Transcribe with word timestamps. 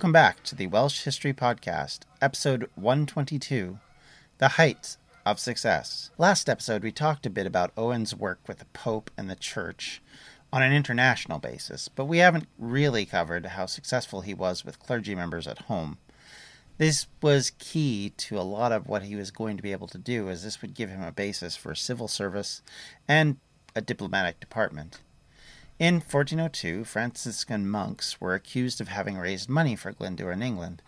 Welcome 0.00 0.12
back 0.12 0.42
to 0.44 0.54
the 0.54 0.66
Welsh 0.66 1.02
History 1.02 1.34
Podcast, 1.34 2.04
episode 2.22 2.70
122 2.74 3.80
The 4.38 4.48
Heights 4.48 4.96
of 5.26 5.38
Success. 5.38 6.10
Last 6.16 6.48
episode, 6.48 6.82
we 6.82 6.90
talked 6.90 7.26
a 7.26 7.30
bit 7.30 7.46
about 7.46 7.74
Owen's 7.76 8.14
work 8.14 8.38
with 8.48 8.60
the 8.60 8.64
Pope 8.72 9.10
and 9.18 9.28
the 9.28 9.36
Church 9.36 10.00
on 10.54 10.62
an 10.62 10.72
international 10.72 11.38
basis, 11.38 11.88
but 11.88 12.06
we 12.06 12.16
haven't 12.16 12.48
really 12.58 13.04
covered 13.04 13.44
how 13.44 13.66
successful 13.66 14.22
he 14.22 14.32
was 14.32 14.64
with 14.64 14.78
clergy 14.78 15.14
members 15.14 15.46
at 15.46 15.58
home. 15.58 15.98
This 16.78 17.06
was 17.20 17.52
key 17.58 18.14
to 18.16 18.38
a 18.38 18.40
lot 18.40 18.72
of 18.72 18.88
what 18.88 19.02
he 19.02 19.16
was 19.16 19.30
going 19.30 19.58
to 19.58 19.62
be 19.62 19.72
able 19.72 19.88
to 19.88 19.98
do, 19.98 20.30
as 20.30 20.42
this 20.42 20.62
would 20.62 20.72
give 20.72 20.88
him 20.88 21.02
a 21.02 21.12
basis 21.12 21.56
for 21.56 21.74
civil 21.74 22.08
service 22.08 22.62
and 23.06 23.36
a 23.76 23.82
diplomatic 23.82 24.40
department. 24.40 25.00
In 25.80 25.94
1402, 25.94 26.84
Franciscan 26.84 27.66
monks 27.66 28.20
were 28.20 28.34
accused 28.34 28.82
of 28.82 28.88
having 28.88 29.16
raised 29.16 29.48
money 29.48 29.74
for 29.74 29.94
Glyndŵr 29.94 30.30
in 30.30 30.42
England. 30.42 30.82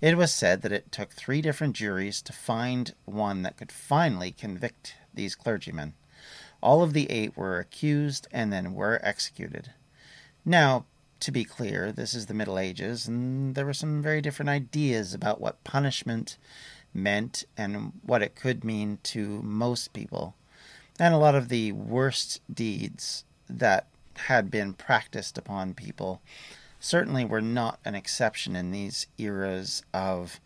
It 0.00 0.16
was 0.16 0.34
said 0.34 0.62
that 0.62 0.72
it 0.72 0.90
took 0.90 1.12
three 1.12 1.40
different 1.40 1.76
juries 1.76 2.20
to 2.22 2.32
find 2.32 2.92
one 3.04 3.42
that 3.42 3.56
could 3.56 3.70
finally 3.70 4.32
convict 4.32 4.96
these 5.14 5.36
clergymen. 5.36 5.94
All 6.60 6.82
of 6.82 6.92
the 6.92 7.08
eight 7.08 7.36
were 7.36 7.60
accused 7.60 8.26
and 8.32 8.52
then 8.52 8.74
were 8.74 8.98
executed. 9.04 9.74
Now, 10.44 10.86
to 11.20 11.30
be 11.30 11.44
clear, 11.44 11.92
this 11.92 12.12
is 12.12 12.26
the 12.26 12.34
Middle 12.34 12.58
Ages, 12.58 13.06
and 13.06 13.54
there 13.54 13.66
were 13.66 13.72
some 13.72 14.02
very 14.02 14.20
different 14.20 14.48
ideas 14.48 15.14
about 15.14 15.40
what 15.40 15.62
punishment 15.62 16.36
meant 16.92 17.44
and 17.56 17.92
what 18.04 18.22
it 18.22 18.34
could 18.34 18.64
mean 18.64 18.98
to 19.04 19.40
most 19.44 19.92
people. 19.92 20.34
And 20.98 21.14
a 21.14 21.18
lot 21.18 21.36
of 21.36 21.48
the 21.48 21.70
worst 21.70 22.40
deeds 22.52 23.24
that 23.48 23.86
had 24.16 24.50
been 24.50 24.74
practiced 24.74 25.38
upon 25.38 25.74
people 25.74 26.20
certainly 26.80 27.24
were 27.24 27.40
not 27.40 27.78
an 27.84 27.94
exception 27.94 28.56
in 28.56 28.72
these 28.72 29.06
eras 29.16 29.82
of 29.94 30.40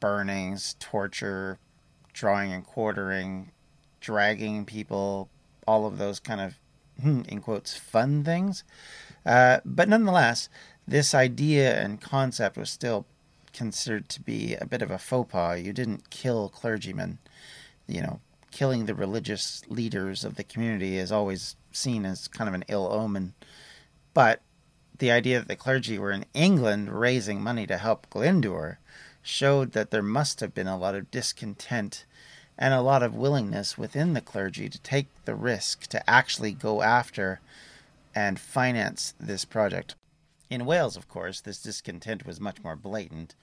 burnings, 0.00 0.74
torture, 0.80 1.58
drawing 2.12 2.52
and 2.52 2.64
quartering, 2.64 3.52
dragging 4.00 4.64
people, 4.64 5.28
all 5.66 5.86
of 5.86 5.98
those 5.98 6.18
kind 6.18 6.40
of, 6.40 6.58
hmm, 7.02 7.20
in 7.28 7.40
quotes, 7.40 7.76
fun 7.76 8.24
things. 8.24 8.64
Uh, 9.26 9.60
but 9.64 9.88
nonetheless, 9.88 10.48
this 10.86 11.14
idea 11.14 11.78
and 11.78 12.00
concept 12.00 12.56
was 12.56 12.70
still 12.70 13.04
considered 13.52 14.08
to 14.08 14.22
be 14.22 14.54
a 14.54 14.66
bit 14.66 14.80
of 14.80 14.90
a 14.90 14.98
faux 14.98 15.30
pas. 15.30 15.60
You 15.60 15.72
didn't 15.72 16.08
kill 16.10 16.48
clergymen. 16.48 17.18
You 17.86 18.02
know, 18.02 18.20
killing 18.50 18.86
the 18.86 18.94
religious 18.94 19.62
leaders 19.68 20.24
of 20.24 20.36
the 20.36 20.44
community 20.44 20.96
is 20.96 21.12
always 21.12 21.56
seen 21.72 22.04
as 22.04 22.28
kind 22.28 22.48
of 22.48 22.54
an 22.54 22.64
ill 22.68 22.88
omen. 22.90 23.34
But 24.14 24.40
the 24.98 25.10
idea 25.10 25.38
that 25.38 25.48
the 25.48 25.56
clergy 25.56 25.98
were 25.98 26.12
in 26.12 26.26
England 26.34 26.90
raising 26.90 27.40
money 27.40 27.66
to 27.66 27.78
help 27.78 28.08
Glyndŵr 28.10 28.78
showed 29.22 29.72
that 29.72 29.90
there 29.90 30.02
must 30.02 30.40
have 30.40 30.54
been 30.54 30.66
a 30.66 30.78
lot 30.78 30.94
of 30.94 31.10
discontent 31.10 32.04
and 32.58 32.74
a 32.74 32.80
lot 32.80 33.02
of 33.02 33.14
willingness 33.14 33.78
within 33.78 34.14
the 34.14 34.20
clergy 34.20 34.68
to 34.68 34.80
take 34.80 35.06
the 35.24 35.34
risk 35.34 35.86
to 35.86 36.10
actually 36.10 36.52
go 36.52 36.82
after 36.82 37.40
and 38.14 38.40
finance 38.40 39.14
this 39.20 39.44
project. 39.44 39.94
In 40.50 40.64
Wales, 40.64 40.96
of 40.96 41.08
course, 41.08 41.40
this 41.40 41.62
discontent 41.62 42.26
was 42.26 42.40
much 42.40 42.64
more 42.64 42.74
blatant. 42.74 43.34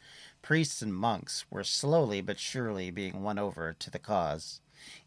Priests 0.42 0.82
and 0.82 0.94
monks 0.94 1.46
were 1.50 1.64
slowly 1.64 2.20
but 2.20 2.40
surely 2.40 2.92
being 2.92 3.22
won 3.22 3.40
over 3.40 3.74
to 3.80 3.90
the 3.90 4.00
cause. 4.00 4.60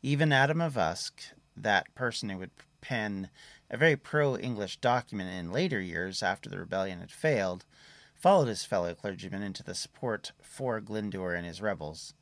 Even 0.03 0.33
Adam 0.33 0.61
of 0.61 0.77
Usk, 0.78 1.22
that 1.56 1.94
person 1.94 2.28
who 2.28 2.39
would 2.39 2.50
pen 2.81 3.31
a 3.71 3.77
very 3.77 3.97
pro 3.97 4.37
English 4.37 4.78
document 4.78 5.31
in 5.31 5.53
later 5.53 5.81
years 5.81 6.22
after 6.22 6.49
the 6.49 6.59
rebellion 6.59 7.00
had 7.00 7.11
failed, 7.11 7.65
followed 8.15 8.49
his 8.49 8.65
fellow 8.65 8.94
clergymen 8.94 9.43
into 9.43 9.62
the 9.62 9.75
support 9.75 10.33
for 10.43 10.81
Glyndŵr 10.81 11.37
and 11.37 11.47
his 11.47 11.61
rebels. 11.61 12.15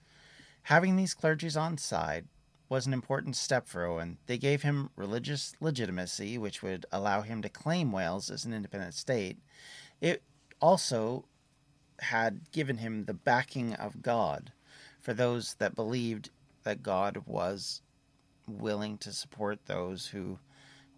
Having 0.65 0.97
these 0.97 1.15
clergies 1.15 1.61
on 1.61 1.79
side 1.79 2.27
was 2.69 2.87
an 2.87 2.93
important 2.93 3.37
step 3.37 3.69
for 3.69 3.85
Owen. 3.85 4.19
They 4.27 4.39
gave 4.39 4.63
him 4.63 4.91
religious 4.97 5.55
legitimacy, 5.61 6.37
which 6.39 6.63
would 6.63 6.85
allow 6.91 7.23
him 7.23 7.41
to 7.43 7.49
claim 7.49 7.93
Wales 7.93 8.31
as 8.31 8.45
an 8.45 8.53
independent 8.53 8.95
state. 8.95 9.39
It 10.01 10.23
also 10.61 11.27
had 12.01 12.51
given 12.51 12.79
him 12.79 13.05
the 13.05 13.15
backing 13.15 13.75
of 13.75 14.03
God 14.03 14.53
for 15.01 15.15
those 15.15 15.55
that 15.55 15.77
believed 15.77 16.31
that 16.67 16.83
God 16.83 17.23
was 17.27 17.81
willing 18.49 18.99
to 18.99 19.13
support 19.13 19.61
those 19.67 20.09
who 20.09 20.41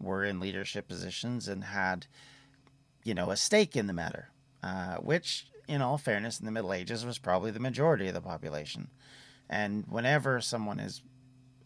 were 0.01 0.25
in 0.25 0.41
leadership 0.41 0.89
positions 0.89 1.47
and 1.47 1.62
had, 1.62 2.06
you 3.05 3.12
know, 3.12 3.31
a 3.31 3.37
stake 3.37 3.77
in 3.77 3.87
the 3.87 3.93
matter, 3.93 4.31
uh, 4.62 4.97
which, 4.97 5.47
in 5.69 5.83
all 5.83 5.99
fairness, 5.99 6.41
in 6.41 6.47
the 6.47 6.53
Middle 6.53 6.73
Ages 6.73 7.05
was 7.05 7.19
probably 7.19 7.51
the 7.51 7.61
majority 7.61 8.09
of 8.09 8.15
the 8.15 8.23
population. 8.23 8.89
And 9.51 9.84
whenever 9.87 10.41
someone 10.41 10.81
is 10.81 11.03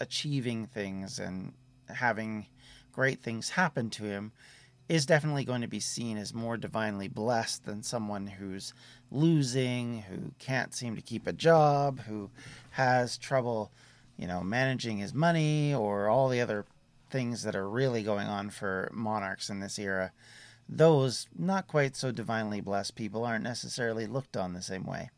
achieving 0.00 0.66
things 0.66 1.20
and 1.20 1.52
having 1.88 2.46
great 2.90 3.22
things 3.22 3.50
happen 3.50 3.88
to 3.90 4.02
him, 4.02 4.32
is 4.88 5.06
definitely 5.06 5.44
going 5.44 5.60
to 5.60 5.68
be 5.68 5.78
seen 5.78 6.18
as 6.18 6.34
more 6.34 6.56
divinely 6.56 7.06
blessed 7.06 7.64
than 7.66 7.84
someone 7.84 8.26
who's 8.26 8.74
losing, 9.12 10.02
who 10.02 10.32
can't 10.40 10.74
seem 10.74 10.96
to 10.96 11.02
keep 11.02 11.28
a 11.28 11.32
job, 11.32 12.00
who 12.00 12.30
has 12.70 13.16
trouble, 13.16 13.70
you 14.22 14.28
know, 14.28 14.40
managing 14.40 14.98
his 14.98 15.12
money 15.12 15.74
or 15.74 16.08
all 16.08 16.28
the 16.28 16.40
other 16.40 16.64
things 17.10 17.42
that 17.42 17.56
are 17.56 17.68
really 17.68 18.04
going 18.04 18.28
on 18.28 18.50
for 18.50 18.88
monarchs 18.94 19.50
in 19.50 19.58
this 19.58 19.80
era, 19.80 20.12
those 20.68 21.26
not 21.36 21.66
quite 21.66 21.96
so 21.96 22.12
divinely 22.12 22.60
blessed 22.60 22.94
people 22.94 23.24
aren't 23.24 23.42
necessarily 23.42 24.06
looked 24.06 24.36
on 24.36 24.52
the 24.52 24.62
same 24.62 24.84
way. 24.84 25.10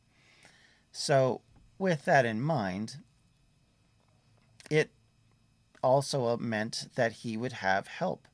So, 0.90 1.42
with 1.78 2.06
that 2.06 2.24
in 2.24 2.40
mind, 2.40 2.96
it 4.70 4.90
also 5.82 6.38
meant 6.38 6.88
that 6.94 7.12
he 7.12 7.36
would 7.36 7.52
have 7.52 7.86
help 7.88 8.26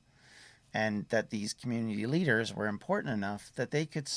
and 0.73 1.07
that 1.09 1.31
these 1.31 1.53
community 1.53 2.07
leaders 2.07 2.55
were 2.55 2.69
important 2.69 3.13
enough 3.13 3.51
that 3.57 3.73
they 3.73 3.87
could 3.87 4.09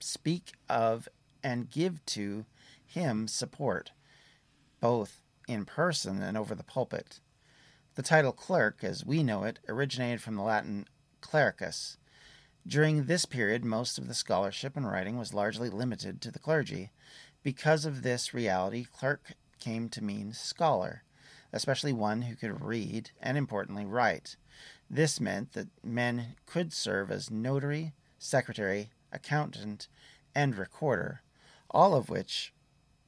speak 0.00 0.54
of 0.68 1.08
and 1.44 1.70
give 1.70 2.04
to 2.06 2.44
him 2.84 3.28
support, 3.28 3.92
both 4.80 5.22
in 5.46 5.64
person 5.64 6.22
and 6.22 6.36
over 6.36 6.54
the 6.54 6.64
pulpit. 6.64 7.20
The 7.94 8.02
title 8.02 8.32
clerk, 8.32 8.82
as 8.82 9.04
we 9.04 9.22
know 9.22 9.44
it, 9.44 9.58
originated 9.68 10.20
from 10.20 10.36
the 10.36 10.42
Latin 10.42 10.86
clericus. 11.22 11.96
During 12.66 13.04
this 13.04 13.24
period, 13.24 13.64
most 13.64 13.96
of 13.96 14.08
the 14.08 14.14
scholarship 14.14 14.76
and 14.76 14.86
writing 14.86 15.18
was 15.18 15.32
largely 15.32 15.70
limited 15.70 16.20
to 16.20 16.30
the 16.30 16.38
clergy. 16.38 16.90
Because 17.42 17.84
of 17.84 18.02
this 18.02 18.34
reality, 18.34 18.84
clerk 18.84 19.34
came 19.60 19.88
to 19.90 20.02
mean 20.02 20.32
scholar, 20.32 21.04
especially 21.52 21.92
one 21.92 22.22
who 22.22 22.34
could 22.34 22.60
read 22.60 23.12
and, 23.20 23.38
importantly, 23.38 23.86
write. 23.86 24.36
This 24.90 25.20
meant 25.20 25.52
that 25.52 25.68
men 25.82 26.34
could 26.44 26.72
serve 26.72 27.10
as 27.10 27.30
notary, 27.30 27.92
secretary, 28.18 28.90
accountant, 29.12 29.88
and 30.34 30.56
recorder, 30.56 31.22
all 31.70 31.94
of 31.94 32.10
which 32.10 32.52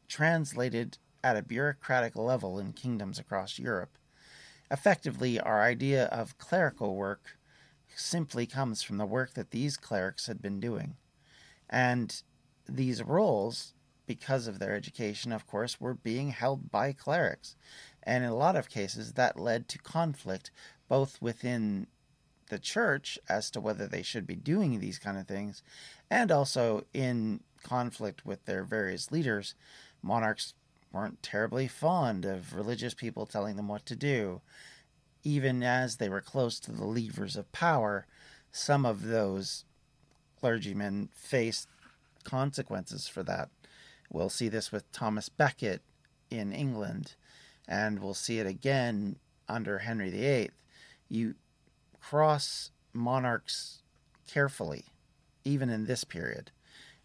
translated 0.08 0.98
at 1.28 1.36
a 1.36 1.42
bureaucratic 1.42 2.16
level 2.16 2.58
in 2.58 2.72
kingdoms 2.72 3.18
across 3.18 3.58
Europe. 3.58 3.98
Effectively, 4.70 5.38
our 5.38 5.62
idea 5.62 6.06
of 6.06 6.38
clerical 6.38 6.94
work 6.94 7.36
simply 7.94 8.46
comes 8.46 8.82
from 8.82 8.96
the 8.96 9.06
work 9.06 9.34
that 9.34 9.50
these 9.50 9.76
clerics 9.76 10.26
had 10.26 10.40
been 10.40 10.58
doing. 10.58 10.96
And 11.68 12.22
these 12.66 13.02
roles, 13.02 13.74
because 14.06 14.46
of 14.46 14.58
their 14.58 14.74
education, 14.74 15.32
of 15.32 15.46
course, 15.46 15.78
were 15.78 15.94
being 15.94 16.30
held 16.30 16.70
by 16.70 16.92
clerics. 16.92 17.56
And 18.02 18.24
in 18.24 18.30
a 18.30 18.36
lot 18.36 18.56
of 18.56 18.70
cases, 18.70 19.12
that 19.12 19.38
led 19.38 19.68
to 19.68 19.78
conflict 19.78 20.50
both 20.88 21.20
within 21.20 21.88
the 22.48 22.58
church 22.58 23.18
as 23.28 23.50
to 23.50 23.60
whether 23.60 23.86
they 23.86 24.02
should 24.02 24.26
be 24.26 24.36
doing 24.36 24.80
these 24.80 24.98
kind 24.98 25.18
of 25.18 25.26
things, 25.26 25.62
and 26.10 26.32
also 26.32 26.84
in 26.94 27.40
conflict 27.62 28.24
with 28.24 28.46
their 28.46 28.64
various 28.64 29.12
leaders, 29.12 29.54
monarchs 30.02 30.54
weren't 30.98 31.22
terribly 31.22 31.68
fond 31.68 32.24
of 32.24 32.56
religious 32.56 32.92
people 32.92 33.24
telling 33.24 33.54
them 33.54 33.68
what 33.68 33.86
to 33.86 33.94
do. 33.94 34.40
Even 35.22 35.62
as 35.62 35.96
they 35.96 36.08
were 36.08 36.20
close 36.20 36.58
to 36.58 36.72
the 36.72 36.84
levers 36.84 37.36
of 37.36 37.52
power, 37.52 38.04
some 38.50 38.84
of 38.84 39.06
those 39.06 39.64
clergymen 40.40 41.08
faced 41.14 41.68
consequences 42.24 43.06
for 43.06 43.22
that. 43.22 43.48
We'll 44.10 44.28
see 44.28 44.48
this 44.48 44.72
with 44.72 44.90
Thomas 44.90 45.28
Becket 45.28 45.82
in 46.30 46.52
England, 46.52 47.14
and 47.68 48.00
we'll 48.00 48.14
see 48.14 48.40
it 48.40 48.46
again 48.46 49.16
under 49.48 49.78
Henry 49.78 50.10
VIII. 50.10 50.50
You 51.08 51.36
cross 52.00 52.72
monarchs 52.92 53.82
carefully, 54.26 54.86
even 55.44 55.70
in 55.70 55.86
this 55.86 56.02
period. 56.02 56.50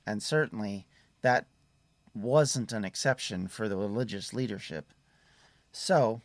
And 0.07 0.23
certainly 0.23 0.87
that 1.21 1.45
wasn't 2.13 2.71
an 2.71 2.85
exception 2.85 3.47
for 3.47 3.67
the 3.67 3.77
religious 3.77 4.33
leadership. 4.33 4.93
So, 5.71 6.21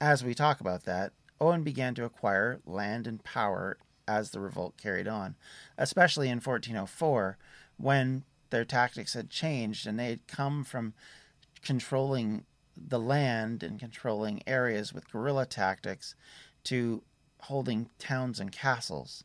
as 0.00 0.24
we 0.24 0.34
talk 0.34 0.60
about 0.60 0.84
that, 0.84 1.12
Owen 1.40 1.62
began 1.62 1.94
to 1.94 2.04
acquire 2.04 2.60
land 2.66 3.06
and 3.06 3.22
power 3.22 3.78
as 4.06 4.30
the 4.30 4.40
revolt 4.40 4.76
carried 4.76 5.08
on, 5.08 5.36
especially 5.78 6.28
in 6.28 6.40
1404 6.40 7.38
when 7.76 8.24
their 8.50 8.64
tactics 8.64 9.14
had 9.14 9.30
changed 9.30 9.86
and 9.86 9.98
they 9.98 10.10
had 10.10 10.26
come 10.26 10.64
from 10.64 10.94
controlling 11.62 12.44
the 12.76 12.98
land 12.98 13.62
and 13.62 13.78
controlling 13.80 14.42
areas 14.46 14.92
with 14.92 15.10
guerrilla 15.10 15.46
tactics 15.46 16.14
to 16.64 17.02
holding 17.42 17.88
towns 17.98 18.40
and 18.40 18.52
castles. 18.52 19.24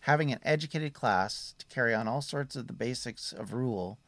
Having 0.00 0.32
an 0.32 0.40
educated 0.42 0.92
class 0.92 1.54
to 1.58 1.66
carry 1.66 1.94
on 1.94 2.06
all 2.06 2.20
sorts 2.20 2.56
of 2.56 2.66
the 2.66 2.72
basics 2.72 3.32
of 3.32 3.52
rule 3.52 3.98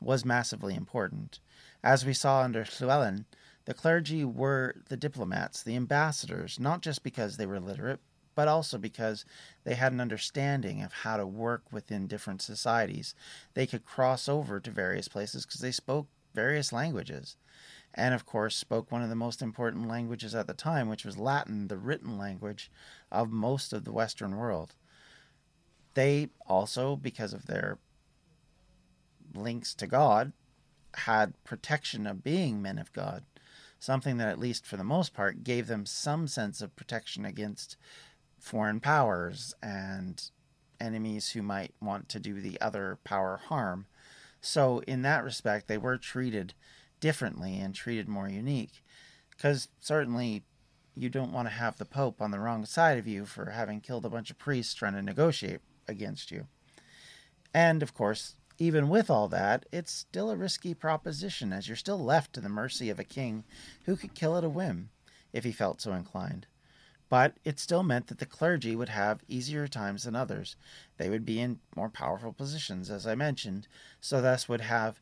was 0.00 0.24
massively 0.24 0.74
important. 0.74 1.40
As 1.82 2.04
we 2.04 2.12
saw 2.12 2.42
under 2.42 2.64
Llywelyn, 2.64 3.24
the 3.64 3.74
clergy 3.74 4.24
were 4.24 4.76
the 4.88 4.96
diplomats, 4.96 5.62
the 5.62 5.76
ambassadors, 5.76 6.58
not 6.58 6.80
just 6.80 7.02
because 7.02 7.36
they 7.36 7.46
were 7.46 7.60
literate, 7.60 8.00
but 8.34 8.48
also 8.48 8.78
because 8.78 9.24
they 9.64 9.74
had 9.74 9.92
an 9.92 10.00
understanding 10.00 10.82
of 10.82 10.92
how 10.92 11.16
to 11.16 11.26
work 11.26 11.64
within 11.72 12.06
different 12.06 12.40
societies. 12.40 13.14
They 13.54 13.66
could 13.66 13.84
cross 13.84 14.28
over 14.28 14.60
to 14.60 14.70
various 14.70 15.08
places 15.08 15.44
because 15.44 15.60
they 15.60 15.72
spoke 15.72 16.06
various 16.34 16.72
languages. 16.72 17.36
And 17.94 18.14
of 18.14 18.24
course, 18.24 18.54
spoke 18.54 18.92
one 18.92 19.02
of 19.02 19.08
the 19.08 19.16
most 19.16 19.42
important 19.42 19.88
languages 19.88 20.34
at 20.34 20.46
the 20.46 20.54
time, 20.54 20.88
which 20.88 21.04
was 21.04 21.18
Latin, 21.18 21.68
the 21.68 21.76
written 21.76 22.16
language 22.16 22.70
of 23.10 23.30
most 23.30 23.72
of 23.72 23.84
the 23.84 23.92
Western 23.92 24.36
world. 24.36 24.76
They 25.94 26.28
also, 26.46 26.94
because 26.94 27.32
of 27.32 27.46
their 27.46 27.78
links 29.42 29.74
to 29.74 29.86
God, 29.86 30.32
had 30.94 31.42
protection 31.44 32.06
of 32.06 32.24
being 32.24 32.60
men 32.62 32.78
of 32.78 32.92
God, 32.92 33.24
something 33.78 34.16
that, 34.18 34.28
at 34.28 34.38
least 34.38 34.66
for 34.66 34.76
the 34.76 34.84
most 34.84 35.14
part, 35.14 35.44
gave 35.44 35.66
them 35.66 35.86
some 35.86 36.26
sense 36.26 36.60
of 36.60 36.76
protection 36.76 37.24
against 37.24 37.76
foreign 38.38 38.80
powers 38.80 39.54
and 39.62 40.30
enemies 40.80 41.30
who 41.30 41.42
might 41.42 41.74
want 41.80 42.08
to 42.08 42.20
do 42.20 42.40
the 42.40 42.60
other 42.60 42.98
power 43.04 43.40
harm. 43.48 43.86
So, 44.40 44.80
in 44.86 45.02
that 45.02 45.24
respect, 45.24 45.66
they 45.66 45.78
were 45.78 45.98
treated 45.98 46.54
differently 47.00 47.58
and 47.58 47.74
treated 47.74 48.08
more 48.08 48.28
unique. 48.28 48.82
Because 49.30 49.68
certainly 49.80 50.44
you 50.94 51.08
don't 51.08 51.32
want 51.32 51.46
to 51.46 51.54
have 51.54 51.78
the 51.78 51.84
Pope 51.84 52.20
on 52.20 52.30
the 52.30 52.40
wrong 52.40 52.64
side 52.64 52.98
of 52.98 53.06
you 53.06 53.24
for 53.24 53.50
having 53.50 53.80
killed 53.80 54.04
a 54.04 54.10
bunch 54.10 54.30
of 54.30 54.38
priests 54.38 54.74
trying 54.74 54.94
to 54.94 55.02
negotiate 55.02 55.60
against 55.86 56.30
you. 56.30 56.46
And, 57.54 57.82
of 57.82 57.94
course, 57.94 58.36
even 58.58 58.88
with 58.88 59.08
all 59.08 59.28
that, 59.28 59.66
it's 59.70 59.92
still 59.92 60.30
a 60.30 60.36
risky 60.36 60.74
proposition 60.74 61.52
as 61.52 61.68
you're 61.68 61.76
still 61.76 61.98
left 61.98 62.32
to 62.32 62.40
the 62.40 62.48
mercy 62.48 62.90
of 62.90 62.98
a 62.98 63.04
king 63.04 63.44
who 63.84 63.96
could 63.96 64.14
kill 64.14 64.36
at 64.36 64.44
a 64.44 64.48
whim 64.48 64.90
if 65.32 65.44
he 65.44 65.52
felt 65.52 65.80
so 65.80 65.92
inclined. 65.92 66.46
But 67.08 67.36
it 67.44 67.58
still 67.58 67.82
meant 67.82 68.08
that 68.08 68.18
the 68.18 68.26
clergy 68.26 68.76
would 68.76 68.90
have 68.90 69.22
easier 69.28 69.66
times 69.66 70.02
than 70.04 70.14
others. 70.14 70.56
They 70.98 71.08
would 71.08 71.24
be 71.24 71.40
in 71.40 71.60
more 71.74 71.88
powerful 71.88 72.32
positions, 72.32 72.90
as 72.90 73.06
I 73.06 73.14
mentioned, 73.14 73.68
so 74.00 74.20
thus 74.20 74.48
would 74.48 74.60
have 74.60 75.00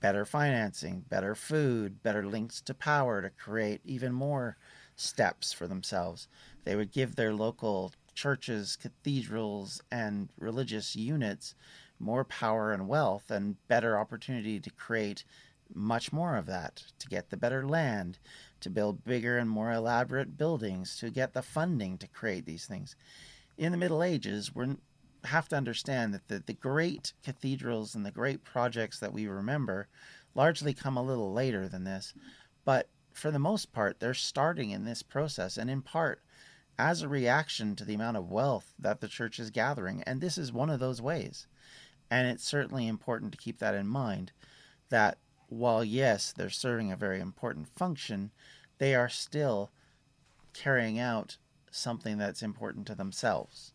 better 0.00 0.24
financing, 0.24 1.04
better 1.08 1.34
food, 1.34 2.02
better 2.02 2.26
links 2.26 2.60
to 2.62 2.74
power 2.74 3.22
to 3.22 3.30
create 3.30 3.80
even 3.84 4.12
more 4.12 4.56
steps 4.96 5.52
for 5.52 5.66
themselves. 5.66 6.28
They 6.64 6.76
would 6.76 6.92
give 6.92 7.14
their 7.14 7.32
local 7.32 7.92
churches, 8.14 8.76
cathedrals, 8.76 9.80
and 9.90 10.28
religious 10.38 10.94
units 10.96 11.54
more 12.02 12.24
power 12.24 12.72
and 12.72 12.88
wealth 12.88 13.30
and 13.30 13.56
better 13.68 13.98
opportunity 13.98 14.60
to 14.60 14.70
create 14.70 15.24
much 15.74 16.12
more 16.12 16.36
of 16.36 16.46
that, 16.46 16.82
to 16.98 17.08
get 17.08 17.30
the 17.30 17.36
better 17.36 17.66
land, 17.66 18.18
to 18.60 18.68
build 18.68 19.04
bigger 19.04 19.38
and 19.38 19.48
more 19.48 19.72
elaborate 19.72 20.36
buildings, 20.36 20.96
to 20.98 21.10
get 21.10 21.32
the 21.32 21.42
funding 21.42 21.96
to 21.98 22.08
create 22.08 22.44
these 22.44 22.66
things. 22.66 22.94
In 23.56 23.72
the 23.72 23.78
Middle 23.78 24.02
Ages, 24.02 24.54
we 24.54 24.76
have 25.24 25.48
to 25.48 25.56
understand 25.56 26.12
that 26.12 26.28
the, 26.28 26.42
the 26.44 26.52
great 26.52 27.12
cathedrals 27.22 27.94
and 27.94 28.04
the 28.04 28.10
great 28.10 28.44
projects 28.44 28.98
that 28.98 29.12
we 29.12 29.26
remember 29.26 29.88
largely 30.34 30.74
come 30.74 30.96
a 30.96 31.02
little 31.02 31.32
later 31.32 31.68
than 31.68 31.84
this, 31.84 32.12
but 32.64 32.88
for 33.12 33.30
the 33.30 33.38
most 33.38 33.72
part, 33.72 34.00
they're 34.00 34.14
starting 34.14 34.70
in 34.70 34.84
this 34.84 35.02
process, 35.02 35.56
and 35.56 35.70
in 35.70 35.82
part 35.82 36.22
as 36.78 37.02
a 37.02 37.08
reaction 37.08 37.76
to 37.76 37.84
the 37.84 37.94
amount 37.94 38.16
of 38.16 38.30
wealth 38.30 38.72
that 38.78 39.00
the 39.00 39.08
church 39.08 39.38
is 39.38 39.50
gathering. 39.50 40.02
And 40.04 40.20
this 40.20 40.38
is 40.38 40.52
one 40.52 40.70
of 40.70 40.80
those 40.80 41.02
ways. 41.02 41.46
And 42.12 42.28
it's 42.28 42.44
certainly 42.44 42.88
important 42.88 43.32
to 43.32 43.38
keep 43.38 43.58
that 43.60 43.74
in 43.74 43.86
mind 43.86 44.32
that 44.90 45.16
while, 45.48 45.82
yes, 45.82 46.30
they're 46.30 46.50
serving 46.50 46.92
a 46.92 46.96
very 46.96 47.20
important 47.20 47.68
function, 47.68 48.32
they 48.76 48.94
are 48.94 49.08
still 49.08 49.70
carrying 50.52 50.98
out 50.98 51.38
something 51.70 52.18
that's 52.18 52.42
important 52.42 52.86
to 52.88 52.94
themselves. 52.94 53.72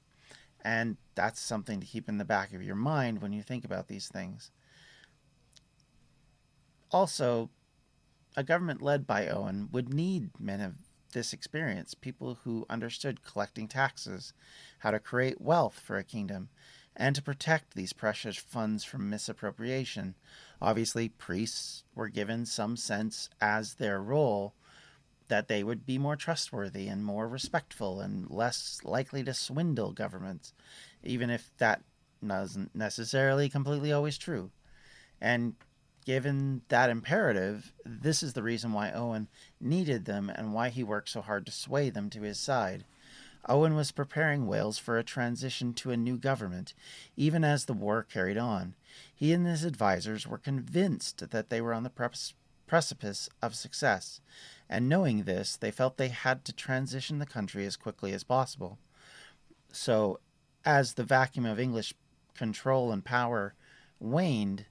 And 0.61 0.97
that's 1.15 1.39
something 1.39 1.79
to 1.79 1.87
keep 1.87 2.07
in 2.07 2.19
the 2.19 2.25
back 2.25 2.53
of 2.53 2.61
your 2.61 2.75
mind 2.75 3.23
when 3.23 3.33
you 3.33 3.41
think 3.41 3.65
about 3.65 3.87
these 3.87 4.07
things. 4.07 4.51
Also, 6.91 7.49
a 8.35 8.43
government 8.43 8.83
led 8.83 9.07
by 9.07 9.27
Owen 9.29 9.69
would 9.71 9.91
need 9.91 10.29
men 10.39 10.61
of 10.61 10.75
this 11.11 11.33
experience, 11.33 11.95
people 11.95 12.37
who 12.43 12.67
understood 12.69 13.23
collecting 13.23 13.67
taxes, 13.67 14.33
how 14.77 14.91
to 14.91 14.99
create 14.99 15.41
wealth 15.41 15.81
for 15.83 15.97
a 15.97 16.03
kingdom, 16.03 16.49
and 16.97 17.15
to 17.15 17.21
protect 17.21 17.75
these 17.75 17.93
precious 17.93 18.35
funds 18.35 18.83
from 18.83 19.09
misappropriation. 19.09 20.15
Obviously, 20.61 21.07
priests 21.07 21.83
were 21.95 22.09
given 22.09 22.45
some 22.45 22.75
sense 22.75 23.29
as 23.39 23.75
their 23.75 24.01
role 24.01 24.53
that 25.27 25.47
they 25.47 25.63
would 25.63 25.85
be 25.85 25.97
more 25.97 26.15
trustworthy 26.15 26.87
and 26.87 27.05
more 27.05 27.27
respectful 27.27 27.99
and 28.01 28.29
less 28.29 28.79
likely 28.83 29.23
to 29.23 29.33
swindle 29.33 29.91
governments, 29.91 30.53
even 31.03 31.29
if 31.29 31.51
that 31.57 31.83
wasn't 32.21 32.73
necessarily 32.75 33.47
completely 33.47 33.91
always 33.91 34.17
true. 34.17 34.49
And 35.21 35.55
given 36.05 36.61
that 36.69 36.89
imperative, 36.89 37.73
this 37.85 38.23
is 38.23 38.33
the 38.33 38.41
reason 38.41 38.73
why 38.73 38.91
Owen 38.91 39.27
needed 39.59 40.05
them 40.05 40.31
and 40.33 40.53
why 40.53 40.69
he 40.69 40.83
worked 40.83 41.09
so 41.09 41.21
hard 41.21 41.45
to 41.45 41.51
sway 41.51 41.89
them 41.89 42.09
to 42.09 42.21
his 42.21 42.39
side. 42.39 42.85
Owen 43.45 43.75
was 43.75 43.91
preparing 43.91 44.47
Wales 44.47 44.77
for 44.77 44.97
a 44.97 45.03
transition 45.03 45.73
to 45.75 45.91
a 45.91 45.97
new 45.97 46.17
government, 46.17 46.73
even 47.15 47.43
as 47.43 47.65
the 47.65 47.73
war 47.73 48.03
carried 48.03 48.37
on. 48.37 48.75
He 49.13 49.33
and 49.33 49.45
his 49.45 49.65
advisers 49.65 50.27
were 50.27 50.37
convinced 50.37 51.29
that 51.29 51.49
they 51.49 51.61
were 51.61 51.73
on 51.73 51.83
the 51.83 52.11
precipice 52.67 53.29
of 53.41 53.55
success, 53.55 54.21
and 54.69 54.89
knowing 54.89 55.23
this, 55.23 55.55
they 55.55 55.71
felt 55.71 55.97
they 55.97 56.09
had 56.09 56.43
to 56.45 56.53
transition 56.53 57.19
the 57.19 57.25
country 57.25 57.65
as 57.65 57.77
quickly 57.77 58.13
as 58.13 58.23
possible. 58.23 58.77
So, 59.71 60.19
as 60.65 60.93
the 60.93 61.03
vacuum 61.03 61.45
of 61.45 61.59
English 61.59 61.93
control 62.33 62.91
and 62.91 63.05
power 63.05 63.53
waned, 63.99 64.65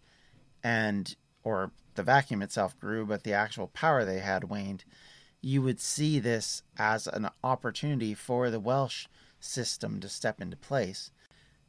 and 0.63 1.17
or 1.43 1.71
the 1.95 2.03
vacuum 2.03 2.43
itself 2.43 2.79
grew, 2.79 3.07
but 3.07 3.25
the 3.25 3.33
actual 3.33 3.69
power 3.69 4.05
they 4.05 4.19
had 4.19 4.45
waned, 4.45 4.85
you 5.47 5.63
would 5.63 5.79
see 5.79 6.19
this 6.19 6.65
as 6.77 7.07
an 7.07 7.29
opportunity 7.45 8.15
for 8.15 8.51
the 8.51 8.59
Welsh 8.59 9.07
system 9.39 10.01
to 10.01 10.09
step 10.09 10.41
into 10.41 10.57
place. 10.57 11.13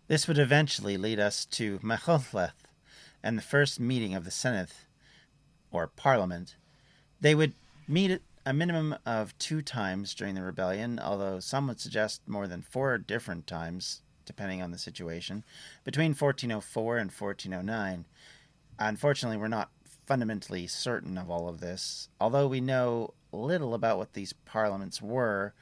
This 0.07 0.27
would 0.27 0.39
eventually 0.39 0.97
lead 0.97 1.19
us 1.19 1.45
to 1.45 1.77
Machynlleth 1.83 2.65
and 3.21 3.37
the 3.37 3.43
first 3.43 3.79
meeting 3.79 4.15
of 4.15 4.25
the 4.25 4.31
Senedd, 4.31 4.71
or 5.69 5.85
Parliament. 5.85 6.55
They 7.21 7.35
would 7.35 7.53
meet 7.87 8.19
a 8.47 8.51
minimum 8.51 8.95
of 9.05 9.37
two 9.37 9.61
times 9.61 10.15
during 10.15 10.33
the 10.33 10.41
rebellion, 10.41 10.97
although 10.99 11.39
some 11.39 11.67
would 11.67 11.79
suggest 11.79 12.21
more 12.25 12.47
than 12.47 12.63
four 12.63 12.97
different 12.97 13.45
times, 13.45 14.01
depending 14.25 14.59
on 14.59 14.71
the 14.71 14.79
situation, 14.79 15.43
between 15.83 16.15
1404 16.15 16.97
and 16.97 17.11
1409. 17.11 18.05
Unfortunately, 18.79 19.37
we're 19.37 19.47
not 19.47 19.69
fundamentally 20.07 20.65
certain 20.65 21.15
of 21.15 21.29
all 21.29 21.47
of 21.47 21.59
this, 21.59 22.09
although 22.19 22.47
we 22.47 22.61
know 22.61 23.13
little 23.31 23.73
about 23.73 23.97
what 23.97 24.13
these 24.13 24.33
parliaments 24.33 25.01
were, 25.01 25.53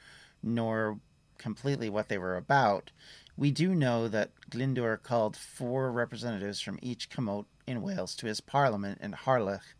nor 0.42 1.00
completely 1.38 1.90
what 1.90 2.08
they 2.08 2.18
were 2.18 2.36
about, 2.36 2.90
we 3.36 3.50
do 3.50 3.74
know 3.74 4.08
that 4.08 4.30
Glyndwr 4.50 5.02
called 5.02 5.36
four 5.36 5.92
representatives 5.92 6.60
from 6.60 6.78
each 6.80 7.10
commote 7.10 7.46
in 7.66 7.82
Wales 7.82 8.14
to 8.16 8.26
his 8.26 8.40
parliament 8.40 9.00
in 9.02 9.12
Harlech, 9.12 9.74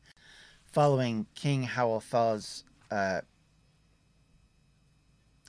following 0.65 1.27
King 1.35 1.63
Howel 1.63 2.03
Dda's 2.11 2.65
uh, 2.91 3.23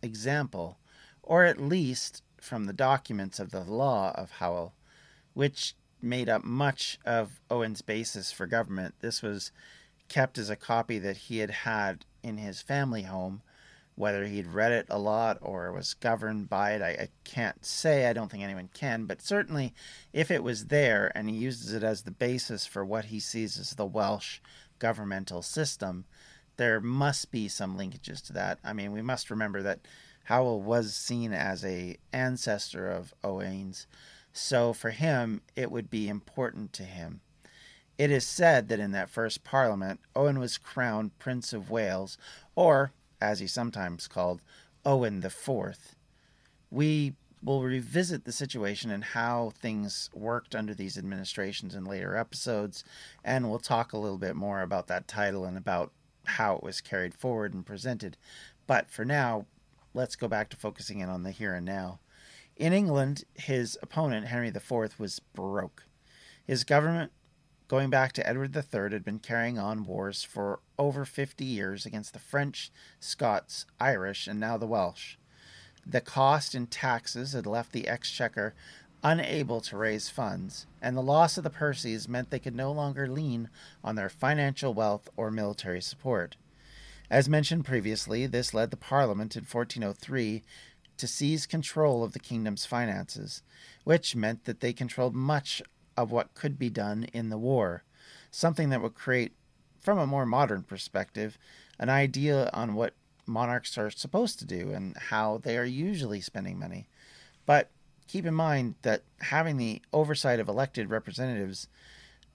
example, 0.01 0.77
or 1.22 1.44
at 1.44 1.60
least 1.60 2.24
from 2.39 2.65
the 2.65 2.74
documents 2.74 3.39
of 3.39 3.51
the 3.51 3.63
law 3.63 4.13
of 4.15 4.32
Howell, 4.32 4.74
which 5.34 5.75
made 6.01 6.29
up 6.29 6.44
much 6.44 7.00
of 7.06 7.41
Owen's 7.50 7.82
basis 7.82 8.32
for 8.32 8.46
government. 8.46 8.96
This 9.01 9.22
was 9.22 9.51
kept 10.08 10.38
as 10.38 10.50
a 10.50 10.56
copy 10.56 11.00
that 11.00 11.17
he 11.17 11.39
had 11.39 11.51
had 11.51 12.06
in 12.27 12.38
his 12.38 12.62
family 12.62 13.03
home. 13.03 13.41
Whether 13.96 14.25
he'd 14.25 14.46
read 14.46 14.72
it 14.72 14.86
a 14.91 15.00
lot 15.00 15.39
or 15.41 15.72
was 15.72 15.96
governed 15.96 16.50
by 16.50 16.74
it, 16.74 16.84
I, 16.84 16.89
I, 16.89 17.10
can't 17.24 17.65
say. 17.65 18.07
I 18.07 18.13
don't 18.13 18.29
think 18.29 18.43
anyone 18.43 18.69
can. 18.72 19.05
But 19.05 19.24
certainly, 19.24 19.74
if 20.13 20.29
it 20.29 20.43
was 20.43 20.65
there 20.65 21.12
and 21.15 21.27
he 21.27 21.36
uses 21.36 21.74
it 21.74 21.81
as 21.81 22.03
the 22.03 22.12
basis 22.12 22.67
for 22.67 22.86
what 22.86 23.05
he 23.05 23.19
sees 23.19 23.57
as 23.57 23.72
the 23.72 23.88
Welsh 23.88 24.39
governmental 24.77 25.41
system, 25.41 26.05
there 26.57 26.79
must 26.79 27.31
be 27.31 27.48
some 27.48 27.75
linkages 27.75 28.24
to 28.27 28.34
that. 28.34 28.60
I 28.63 28.74
mean, 28.74 28.91
we 28.91 29.01
must 29.01 29.31
remember 29.31 29.63
that 29.63 29.79
Howell 30.25 30.62
was 30.62 30.93
seen 30.93 31.31
as 31.31 31.63
a 31.63 31.98
ancestor 32.12 32.89
of 32.89 33.13
Owain's, 33.24 33.88
so 34.34 34.74
for 34.74 34.89
him 34.89 35.41
it 35.55 35.72
would 35.72 35.89
be 35.89 36.10
important 36.10 36.74
to 36.74 36.84
him. 36.84 37.22
It 37.98 38.12
is 38.12 38.25
said 38.25 38.68
that 38.70 38.80
in 38.80 38.92
that 38.92 39.10
first 39.10 39.44
parliament, 39.44 40.00
Owen 40.16 40.39
was 40.39 40.58
crowned 40.58 41.18
Prince 41.18 41.51
of 41.51 41.72
Wales, 41.72 42.18
or, 42.56 42.92
as 43.20 43.39
he's 43.39 43.54
sometimes 43.54 44.08
called, 44.08 44.42
Owen 44.86 45.22
the 45.22 45.32
Fourth. 45.32 45.96
We 46.70 47.16
will 47.44 47.63
revisit 47.63 48.25
the 48.25 48.32
situation 48.32 48.92
and 48.92 49.04
how 49.04 49.51
things 49.56 50.10
worked 50.13 50.56
under 50.56 50.74
these 50.74 50.98
administrations 50.98 51.74
in 51.74 51.86
later 51.86 52.16
episodes, 52.16 52.84
and 53.24 53.50
we'll 53.50 53.60
talk 53.60 53.94
a 53.94 53.98
little 53.98 54.18
bit 54.18 54.36
more 54.36 54.62
about 54.62 54.88
that 54.88 55.08
title 55.08 55.46
and 55.46 55.58
about 55.58 55.92
how 56.25 56.56
it 56.56 56.63
was 56.63 56.82
carried 56.82 57.16
forward 57.16 57.54
and 57.54 57.66
presented. 57.66 58.18
But 58.68 58.92
for 58.92 59.06
now, 59.06 59.46
let's 59.94 60.16
go 60.16 60.27
back 60.27 60.50
to 60.50 60.58
focusing 60.58 61.00
in 61.00 61.10
on 61.10 61.24
the 61.24 61.32
here 61.32 61.56
and 61.56 61.66
now. 61.66 62.00
In 62.56 62.74
England, 62.74 63.24
his 63.36 63.77
opponent, 63.82 64.27
Henry 64.27 64.50
IV, 64.50 65.00
was 65.00 65.20
broke. 65.20 65.84
His 66.46 66.63
government 66.63 67.12
going 67.67 67.89
back 67.89 68.13
to 68.13 68.27
Edward 68.27 68.55
III, 68.55 68.91
had 68.91 69.03
been 69.03 69.19
carrying 69.19 69.59
on 69.59 69.86
wars 69.86 70.24
for 70.24 70.59
over 70.79 71.05
50 71.05 71.43
years 71.43 71.86
against 71.86 72.13
the 72.13 72.19
French, 72.19 72.71
Scots, 73.00 73.65
Irish, 73.79 74.27
and 74.27 74.39
now 74.39 74.57
the 74.57 74.67
Welsh. 74.67 75.15
The 75.86 76.01
cost 76.01 76.55
in 76.55 76.67
taxes 76.67 77.33
had 77.33 77.45
left 77.45 77.71
the 77.71 77.88
exchequer 77.88 78.53
unable 79.03 79.62
to 79.62 79.77
raise 79.77 80.09
funds, 80.09 80.65
and 80.81 80.97
the 80.97 81.01
loss 81.01 81.38
of 81.38 81.43
the 81.43 81.50
Percys 81.50 82.07
meant 82.07 82.29
they 82.29 82.39
could 82.39 82.55
no 82.55 82.71
longer 82.71 83.07
lean 83.07 83.50
on 83.83 83.95
their 83.95 84.09
financial 84.09 84.74
wealth 84.74 85.09
or 85.15 85.29
military 85.29 85.81
support. 85.81 86.36
As 87.09 87.29
mentioned 87.29 87.63
previously, 87.63 88.25
this 88.25 88.53
led 88.53 88.71
the 88.71 88.77
Parliament 88.77 89.36
in 89.36 89.43
1403 89.43 90.43
to 90.97 91.07
seize 91.07 91.45
control 91.45 92.03
of 92.03 92.13
the 92.13 92.19
kingdom's 92.19 92.65
finances, 92.65 93.43
which 93.83 94.15
meant 94.15 94.45
that 94.45 94.59
they 94.59 94.74
controlled 94.74 95.15
much 95.15 95.62
of 95.98 96.12
what 96.12 96.36
could 96.36 96.58
be 96.60 96.70
done 96.70 97.06
in 97.12 97.30
the 97.30 97.38
war, 97.38 97.84
something 98.32 98.70
that 98.70 98.82
would 98.82 98.96
create, 98.96 99.34
from 99.82 99.98
a 99.98 100.08
more 100.08 100.25
modern 100.25 100.63
perspective, 100.63 101.38
an 101.80 101.89
idea 101.89 102.50
on 102.54 102.75
what 102.75 102.94
monarchs 103.25 103.77
are 103.77 103.89
supposed 103.89 104.39
to 104.39 104.46
do 104.46 104.72
and 104.72 104.96
how 104.98 105.39
they 105.44 105.58
are 105.58 105.66
usually 105.66 106.22
spending 106.22 106.58
money. 106.58 106.88
But 107.46 107.70
keep 108.08 108.25
in 108.25 108.34
mind 108.34 108.75
that 108.84 109.04
having 109.22 109.58
the 109.58 109.82
oversight 109.92 110.39
of 110.39 110.48
elected 110.48 110.89
representatives 110.89 111.68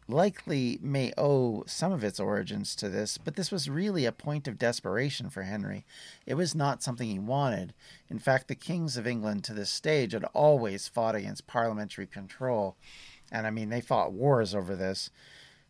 likely 0.08 0.78
may 0.82 1.12
owe 1.16 1.64
some 1.66 1.92
of 1.92 2.04
its 2.04 2.20
origins 2.20 2.74
to 2.76 2.88
this, 2.88 3.18
but 3.18 3.36
this 3.36 3.50
was 3.50 3.70
really 3.70 4.04
a 4.04 4.12
point 4.12 4.48
of 4.48 4.58
desperation 4.58 5.30
for 5.30 5.42
Henry. 5.42 5.84
It 6.26 6.34
was 6.34 6.54
not 6.54 6.82
something 6.82 7.08
he 7.08 7.18
wanted. 7.18 7.72
In 8.10 8.18
fact, 8.18 8.48
the 8.48 8.54
kings 8.54 8.96
of 8.96 9.06
England 9.06 9.44
to 9.44 9.54
this 9.54 9.70
stage 9.70 10.12
had 10.12 10.24
always 10.34 10.88
fought 10.88 11.14
against 11.14 11.46
parliamentary 11.46 12.06
control 12.06 12.76
and 13.32 13.46
I 13.46 13.50
mean, 13.50 13.70
they 13.70 13.80
fought 13.80 14.12
wars 14.12 14.54
over 14.54 14.76
this. 14.76 15.10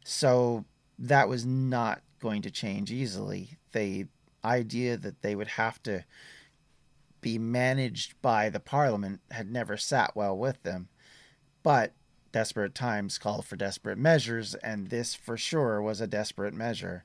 So 0.05 0.65
that 0.99 1.29
was 1.29 1.47
not 1.47 2.03
going 2.21 2.43
to 2.43 2.51
change 2.51 2.91
easily. 2.91 3.57
The 3.73 4.07
idea 4.45 4.97
that 4.97 5.23
they 5.23 5.35
would 5.35 5.49
have 5.49 5.83
to 5.85 6.05
be 7.21 7.39
managed 7.39 8.21
by 8.21 8.51
the 8.51 8.61
parliament 8.61 9.21
had 9.31 9.51
never 9.51 9.77
sat 9.77 10.15
well 10.17 10.37
with 10.37 10.63
them. 10.65 10.89
But 11.63 11.93
desperate 12.33 12.75
times 12.75 13.17
call 13.19 13.43
for 13.43 13.55
desperate 13.55 13.99
measures, 13.99 14.57
and 14.57 14.91
this 14.91 15.15
for 15.15 15.37
sure 15.37 15.81
was 15.81 16.01
a 16.01 16.09
desperate 16.09 16.55
measure. 16.55 17.05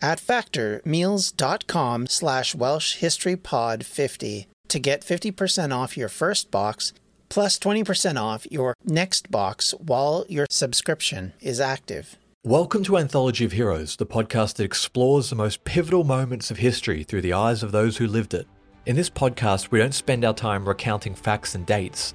at 0.00 0.20
factormeals.com 0.20 2.06
slash 2.06 2.54
welshhistorypod50 2.54 4.46
to 4.68 4.78
get 4.78 5.02
50% 5.02 5.74
off 5.74 5.96
your 5.96 6.08
first 6.08 6.50
box 6.50 6.92
plus 7.28 7.58
20% 7.58 8.20
off 8.20 8.46
your 8.50 8.74
next 8.84 9.30
box 9.30 9.74
while 9.78 10.24
your 10.28 10.46
subscription 10.50 11.32
is 11.40 11.60
active. 11.60 12.16
Welcome 12.44 12.84
to 12.84 12.96
Anthology 12.96 13.44
of 13.44 13.52
Heroes, 13.52 13.96
the 13.96 14.06
podcast 14.06 14.54
that 14.54 14.64
explores 14.64 15.30
the 15.30 15.36
most 15.36 15.64
pivotal 15.64 16.04
moments 16.04 16.50
of 16.52 16.58
history 16.58 17.02
through 17.02 17.22
the 17.22 17.32
eyes 17.32 17.64
of 17.64 17.72
those 17.72 17.96
who 17.96 18.06
lived 18.06 18.34
it. 18.34 18.46
In 18.86 18.94
this 18.94 19.10
podcast, 19.10 19.72
we 19.72 19.80
don't 19.80 19.92
spend 19.92 20.24
our 20.24 20.32
time 20.32 20.68
recounting 20.68 21.16
facts 21.16 21.56
and 21.56 21.66
dates. 21.66 22.14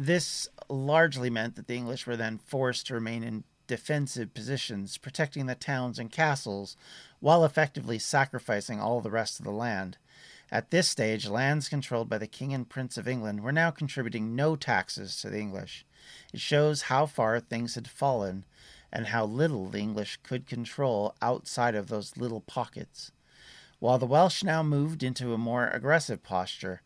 This 0.00 0.48
largely 0.68 1.28
meant 1.28 1.56
that 1.56 1.66
the 1.66 1.74
English 1.74 2.06
were 2.06 2.16
then 2.16 2.38
forced 2.38 2.86
to 2.86 2.94
remain 2.94 3.24
in 3.24 3.42
defensive 3.66 4.32
positions, 4.32 4.96
protecting 4.96 5.46
the 5.46 5.56
towns 5.56 5.98
and 5.98 6.08
castles, 6.08 6.76
while 7.18 7.44
effectively 7.44 7.98
sacrificing 7.98 8.80
all 8.80 9.00
the 9.00 9.10
rest 9.10 9.40
of 9.40 9.44
the 9.44 9.50
land. 9.50 9.98
At 10.52 10.70
this 10.70 10.88
stage, 10.88 11.26
lands 11.26 11.68
controlled 11.68 12.08
by 12.08 12.18
the 12.18 12.28
King 12.28 12.54
and 12.54 12.68
Prince 12.68 12.96
of 12.96 13.08
England 13.08 13.42
were 13.42 13.50
now 13.50 13.72
contributing 13.72 14.36
no 14.36 14.54
taxes 14.54 15.20
to 15.20 15.30
the 15.30 15.40
English. 15.40 15.84
It 16.32 16.38
shows 16.38 16.82
how 16.82 17.06
far 17.06 17.40
things 17.40 17.74
had 17.74 17.88
fallen 17.88 18.44
and 18.92 19.08
how 19.08 19.24
little 19.24 19.68
the 19.68 19.80
English 19.80 20.20
could 20.22 20.46
control 20.46 21.16
outside 21.20 21.74
of 21.74 21.88
those 21.88 22.16
little 22.16 22.42
pockets. 22.42 23.10
While 23.80 23.98
the 23.98 24.06
Welsh 24.06 24.44
now 24.44 24.62
moved 24.62 25.02
into 25.02 25.34
a 25.34 25.38
more 25.38 25.66
aggressive 25.66 26.22
posture, 26.22 26.82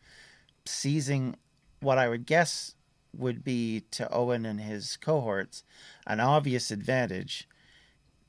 seizing 0.65 1.35
what 1.79 1.99
I 1.99 2.09
would 2.09 2.25
guess 2.25 2.73
would 3.15 3.43
be 3.43 3.83
to 3.91 4.11
Owen 4.11 4.45
and 4.45 4.59
his 4.59 4.97
cohorts 4.97 5.63
an 6.07 6.19
obvious 6.19 6.71
advantage. 6.71 7.47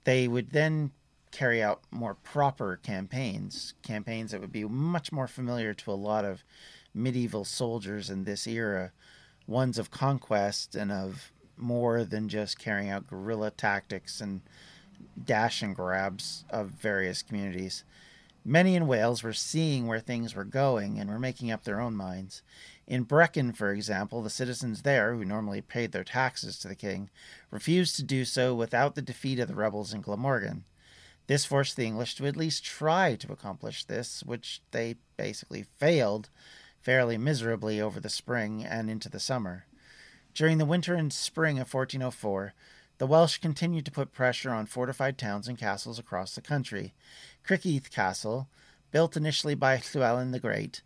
They 0.05 0.29
would 0.29 0.51
then 0.51 0.93
carry 1.31 1.63
out 1.63 1.83
more 1.91 2.15
proper 2.15 2.77
campaigns, 2.77 3.75
campaigns 3.83 4.31
that 4.31 4.41
would 4.41 4.53
be 4.53 4.65
much 4.65 5.11
more 5.11 5.27
familiar 5.27 5.75
to 5.75 5.91
a 5.91 5.95
lot 5.95 6.25
of 6.25 6.45
medieval 6.95 7.45
soldiers 7.45 8.09
in 8.09 8.25
this 8.25 8.47
era, 8.47 8.93
ones 9.47 9.79
of 9.79 9.91
conquest 9.91 10.77
and 10.77 10.93
of 10.93 11.33
more 11.57 12.05
than 12.05 12.29
just 12.29 12.59
carrying 12.59 12.91
out 12.91 13.09
guerrilla 13.09 13.51
tactics 13.51 14.21
and 14.21 14.43
dash 15.23 15.63
and 15.63 15.75
grabs 15.75 16.45
of 16.51 16.69
various 16.69 17.23
communities. 17.23 17.85
Many 18.45 18.77
in 18.77 18.87
Wales 18.87 19.23
were 19.23 19.33
seeing 19.33 19.87
where 19.87 20.01
things 20.01 20.35
were 20.35 20.45
going 20.45 21.01
and 21.01 21.09
were 21.09 21.19
making 21.19 21.51
up 21.51 21.65
their 21.65 21.81
own 21.81 21.97
minds. 21.97 22.43
In 22.87 23.05
Brecon, 23.05 23.53
for 23.53 23.73
example, 23.73 24.23
the 24.23 24.31
citizens 24.31 24.83
there, 24.83 25.15
who 25.15 25.25
normally 25.25 25.63
paid 25.63 25.93
their 25.93 26.05
taxes 26.05 26.59
to 26.59 26.69
the 26.69 26.75
king, 26.75 27.11
refused 27.51 27.97
to 27.97 28.03
do 28.03 28.25
so 28.25 28.55
without 28.55 28.95
the 28.95 29.03
defeat 29.03 29.39
of 29.39 29.49
the 29.49 29.55
rebels 29.55 29.95
in 29.95 30.03
Glamorgan. 30.03 30.65
This 31.27 31.47
forced 31.47 31.77
the 31.77 31.87
English 31.87 32.15
to 32.17 32.27
at 32.27 32.37
least 32.37 32.65
try 32.65 33.15
to 33.17 33.33
accomplish 33.33 33.85
this, 33.85 34.23
which 34.23 34.61
they 34.73 34.97
basically 35.17 35.63
failed 35.79 36.29
fairly 36.83 37.17
miserably 37.17 37.81
over 37.81 37.99
the 37.99 38.11
spring 38.11 38.63
and 38.63 38.91
into 38.91 39.09
the 39.09 39.19
summer. 39.19 39.65
During 40.35 40.59
the 40.59 40.67
winter 40.67 40.95
and 40.95 41.11
spring 41.11 41.59
of 41.59 41.73
1404, 41.73 42.53
the 42.99 43.07
Welsh 43.07 43.39
continued 43.39 43.87
to 43.87 43.91
put 43.91 44.13
pressure 44.13 44.51
on 44.51 44.67
fortified 44.67 45.17
towns 45.17 45.49
and 45.49 45.57
castles 45.57 45.99
across 45.99 46.35
the 46.35 46.43
country. 46.43 46.93
Criccieth 47.43 47.91
Castle, 47.91 48.49
built 48.91 49.17
initially 49.17 49.55
by 49.55 49.79
Llywelyn 49.95 50.33
the 50.33 50.39
Great, 50.39 50.83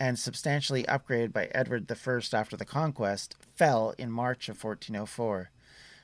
and 0.00 0.18
substantially 0.18 0.82
upgraded 0.84 1.30
by 1.30 1.50
Edward 1.54 1.86
I 1.92 2.36
after 2.36 2.56
the 2.56 2.64
conquest, 2.64 3.36
fell 3.54 3.94
in 3.98 4.10
March 4.10 4.48
of 4.48 4.64
1404. 4.64 5.50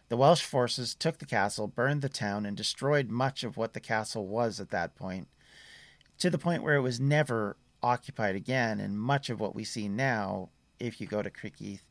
The 0.08 0.16
Welsh 0.18 0.42
forces 0.42 0.94
took 0.94 1.18
the 1.18 1.24
castle, 1.24 1.66
burned 1.66 2.02
the 2.02 2.10
town, 2.10 2.44
and 2.44 2.54
destroyed 2.54 3.08
much 3.08 3.42
of 3.42 3.56
what 3.56 3.72
the 3.72 3.80
castle 3.80 4.26
was 4.26 4.60
at 4.60 4.70
that 4.70 4.94
point, 4.94 5.28
to 6.18 6.28
the 6.28 6.38
point 6.38 6.62
where 6.62 6.76
it 6.76 6.82
was 6.82 7.00
never 7.00 7.56
occupied 7.82 8.36
again, 8.36 8.80
and 8.80 9.00
much 9.00 9.30
of 9.30 9.40
what 9.40 9.54
we 9.54 9.64
see 9.64 9.88
now, 9.88 10.50
if 10.78 11.00
you 11.00 11.06
go 11.06 11.22
to 11.22 11.30
Criccieth, 11.30 11.86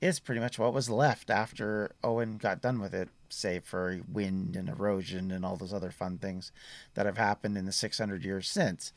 is 0.00 0.20
pretty 0.20 0.40
much 0.40 0.58
what 0.58 0.72
was 0.72 0.90
left 0.90 1.30
after 1.30 1.94
Owen 2.02 2.38
got 2.38 2.62
done 2.62 2.80
with 2.80 2.94
it, 2.94 3.10
save 3.28 3.64
for 3.64 4.00
wind 4.10 4.56
and 4.56 4.68
erosion 4.68 5.30
and 5.30 5.44
all 5.44 5.56
those 5.56 5.72
other 5.72 5.90
fun 5.90 6.18
things 6.18 6.50
that 6.94 7.06
have 7.06 7.18
happened 7.18 7.56
in 7.56 7.66
the 7.66 7.72
600 7.72 8.24
years 8.24 8.48
since. 8.48 8.92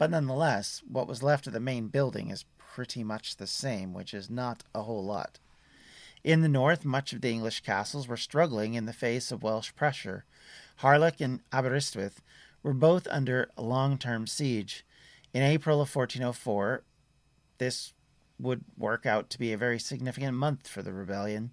But 0.00 0.12
nonetheless, 0.12 0.82
what 0.90 1.06
was 1.06 1.22
left 1.22 1.46
of 1.46 1.52
the 1.52 1.60
main 1.60 1.88
building 1.88 2.30
is 2.30 2.46
pretty 2.56 3.04
much 3.04 3.36
the 3.36 3.46
same, 3.46 3.92
which 3.92 4.14
is 4.14 4.30
not 4.30 4.64
a 4.74 4.84
whole 4.84 5.04
lot. 5.04 5.38
In 6.24 6.40
the 6.40 6.48
north, 6.48 6.86
much 6.86 7.12
of 7.12 7.20
the 7.20 7.30
English 7.30 7.60
castles 7.60 8.08
were 8.08 8.16
struggling 8.16 8.72
in 8.72 8.86
the 8.86 8.94
face 8.94 9.30
of 9.30 9.42
Welsh 9.42 9.74
pressure. 9.74 10.24
Harlech 10.76 11.20
and 11.20 11.40
Aberystwyth 11.52 12.22
were 12.62 12.72
both 12.72 13.06
under 13.08 13.50
a 13.58 13.62
long 13.62 13.98
term 13.98 14.26
siege. 14.26 14.86
In 15.34 15.42
April 15.42 15.82
of 15.82 15.94
1404, 15.94 16.82
this 17.58 17.92
would 18.38 18.64
work 18.78 19.04
out 19.04 19.28
to 19.28 19.38
be 19.38 19.52
a 19.52 19.58
very 19.58 19.78
significant 19.78 20.34
month 20.34 20.66
for 20.66 20.80
the 20.80 20.94
rebellion. 20.94 21.50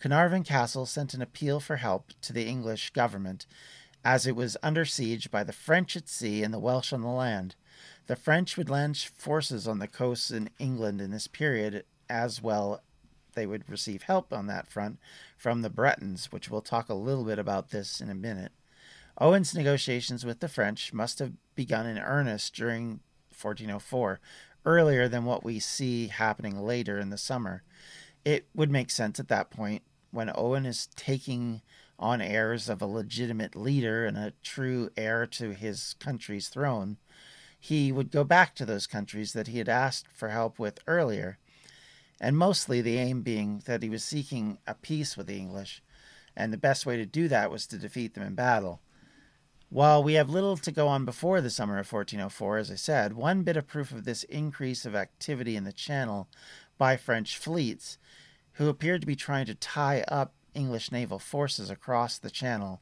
Carnarvon 0.00 0.42
Castle 0.42 0.84
sent 0.84 1.14
an 1.14 1.22
appeal 1.22 1.60
for 1.60 1.76
help 1.76 2.10
to 2.22 2.32
the 2.32 2.46
English 2.46 2.90
government, 2.90 3.46
as 4.04 4.26
it 4.26 4.34
was 4.34 4.56
under 4.64 4.84
siege 4.84 5.30
by 5.30 5.44
the 5.44 5.52
French 5.52 5.96
at 5.96 6.08
sea 6.08 6.42
and 6.42 6.52
the 6.52 6.58
Welsh 6.58 6.92
on 6.92 7.02
the 7.02 7.06
land. 7.06 7.54
The 8.06 8.16
French 8.16 8.56
would 8.56 8.70
launch 8.70 9.08
forces 9.08 9.68
on 9.68 9.78
the 9.78 9.88
coasts 9.88 10.30
in 10.30 10.50
England 10.58 11.00
in 11.00 11.10
this 11.10 11.26
period, 11.26 11.84
as 12.08 12.42
well 12.42 12.82
they 13.34 13.46
would 13.46 13.68
receive 13.68 14.02
help 14.02 14.32
on 14.32 14.46
that 14.46 14.66
front 14.66 14.98
from 15.36 15.62
the 15.62 15.70
Bretons, 15.70 16.32
which 16.32 16.50
we'll 16.50 16.60
talk 16.60 16.88
a 16.88 16.94
little 16.94 17.24
bit 17.24 17.38
about 17.38 17.70
this 17.70 18.00
in 18.00 18.10
a 18.10 18.14
minute. 18.14 18.52
Owen's 19.20 19.54
negotiations 19.54 20.24
with 20.24 20.40
the 20.40 20.48
French 20.48 20.92
must 20.92 21.18
have 21.18 21.32
begun 21.54 21.86
in 21.86 21.98
earnest 21.98 22.54
during 22.54 23.00
1404, 23.40 24.20
earlier 24.64 25.08
than 25.08 25.24
what 25.24 25.44
we 25.44 25.58
see 25.58 26.08
happening 26.08 26.60
later 26.60 26.98
in 26.98 27.10
the 27.10 27.18
summer. 27.18 27.62
It 28.24 28.46
would 28.54 28.70
make 28.70 28.90
sense 28.90 29.20
at 29.20 29.28
that 29.28 29.50
point 29.50 29.82
when 30.10 30.32
Owen 30.34 30.66
is 30.66 30.88
taking 30.96 31.62
on 31.98 32.20
airs 32.20 32.68
of 32.68 32.80
a 32.80 32.86
legitimate 32.86 33.56
leader 33.56 34.06
and 34.06 34.16
a 34.16 34.32
true 34.42 34.90
heir 34.96 35.26
to 35.26 35.50
his 35.50 35.94
country's 35.98 36.48
throne 36.48 36.96
he 37.58 37.90
would 37.90 38.10
go 38.10 38.24
back 38.24 38.54
to 38.54 38.64
those 38.64 38.86
countries 38.86 39.32
that 39.32 39.48
he 39.48 39.58
had 39.58 39.68
asked 39.68 40.08
for 40.08 40.28
help 40.28 40.58
with 40.58 40.78
earlier, 40.86 41.38
and 42.20 42.36
mostly 42.36 42.80
the 42.80 42.98
aim 42.98 43.22
being 43.22 43.62
that 43.66 43.82
he 43.82 43.90
was 43.90 44.04
seeking 44.04 44.58
a 44.66 44.74
peace 44.74 45.16
with 45.16 45.26
the 45.26 45.38
English, 45.38 45.82
and 46.36 46.52
the 46.52 46.56
best 46.56 46.86
way 46.86 46.96
to 46.96 47.06
do 47.06 47.28
that 47.28 47.50
was 47.50 47.66
to 47.66 47.78
defeat 47.78 48.14
them 48.14 48.22
in 48.22 48.34
battle. 48.34 48.80
While 49.70 50.02
we 50.02 50.14
have 50.14 50.30
little 50.30 50.56
to 50.56 50.72
go 50.72 50.88
on 50.88 51.04
before 51.04 51.40
the 51.40 51.50
summer 51.50 51.74
of 51.74 51.92
1404, 51.92 52.58
as 52.58 52.70
I 52.70 52.76
said, 52.76 53.12
one 53.12 53.42
bit 53.42 53.56
of 53.56 53.66
proof 53.66 53.92
of 53.92 54.04
this 54.04 54.22
increase 54.24 54.86
of 54.86 54.94
activity 54.94 55.56
in 55.56 55.64
the 55.64 55.72
Channel 55.72 56.28
by 56.78 56.96
French 56.96 57.36
fleets, 57.36 57.98
who 58.52 58.68
appeared 58.68 59.02
to 59.02 59.06
be 59.06 59.16
trying 59.16 59.44
to 59.46 59.54
tie 59.54 60.04
up 60.08 60.32
English 60.54 60.90
naval 60.90 61.18
forces 61.18 61.68
across 61.68 62.18
the 62.18 62.30
Channel, 62.30 62.80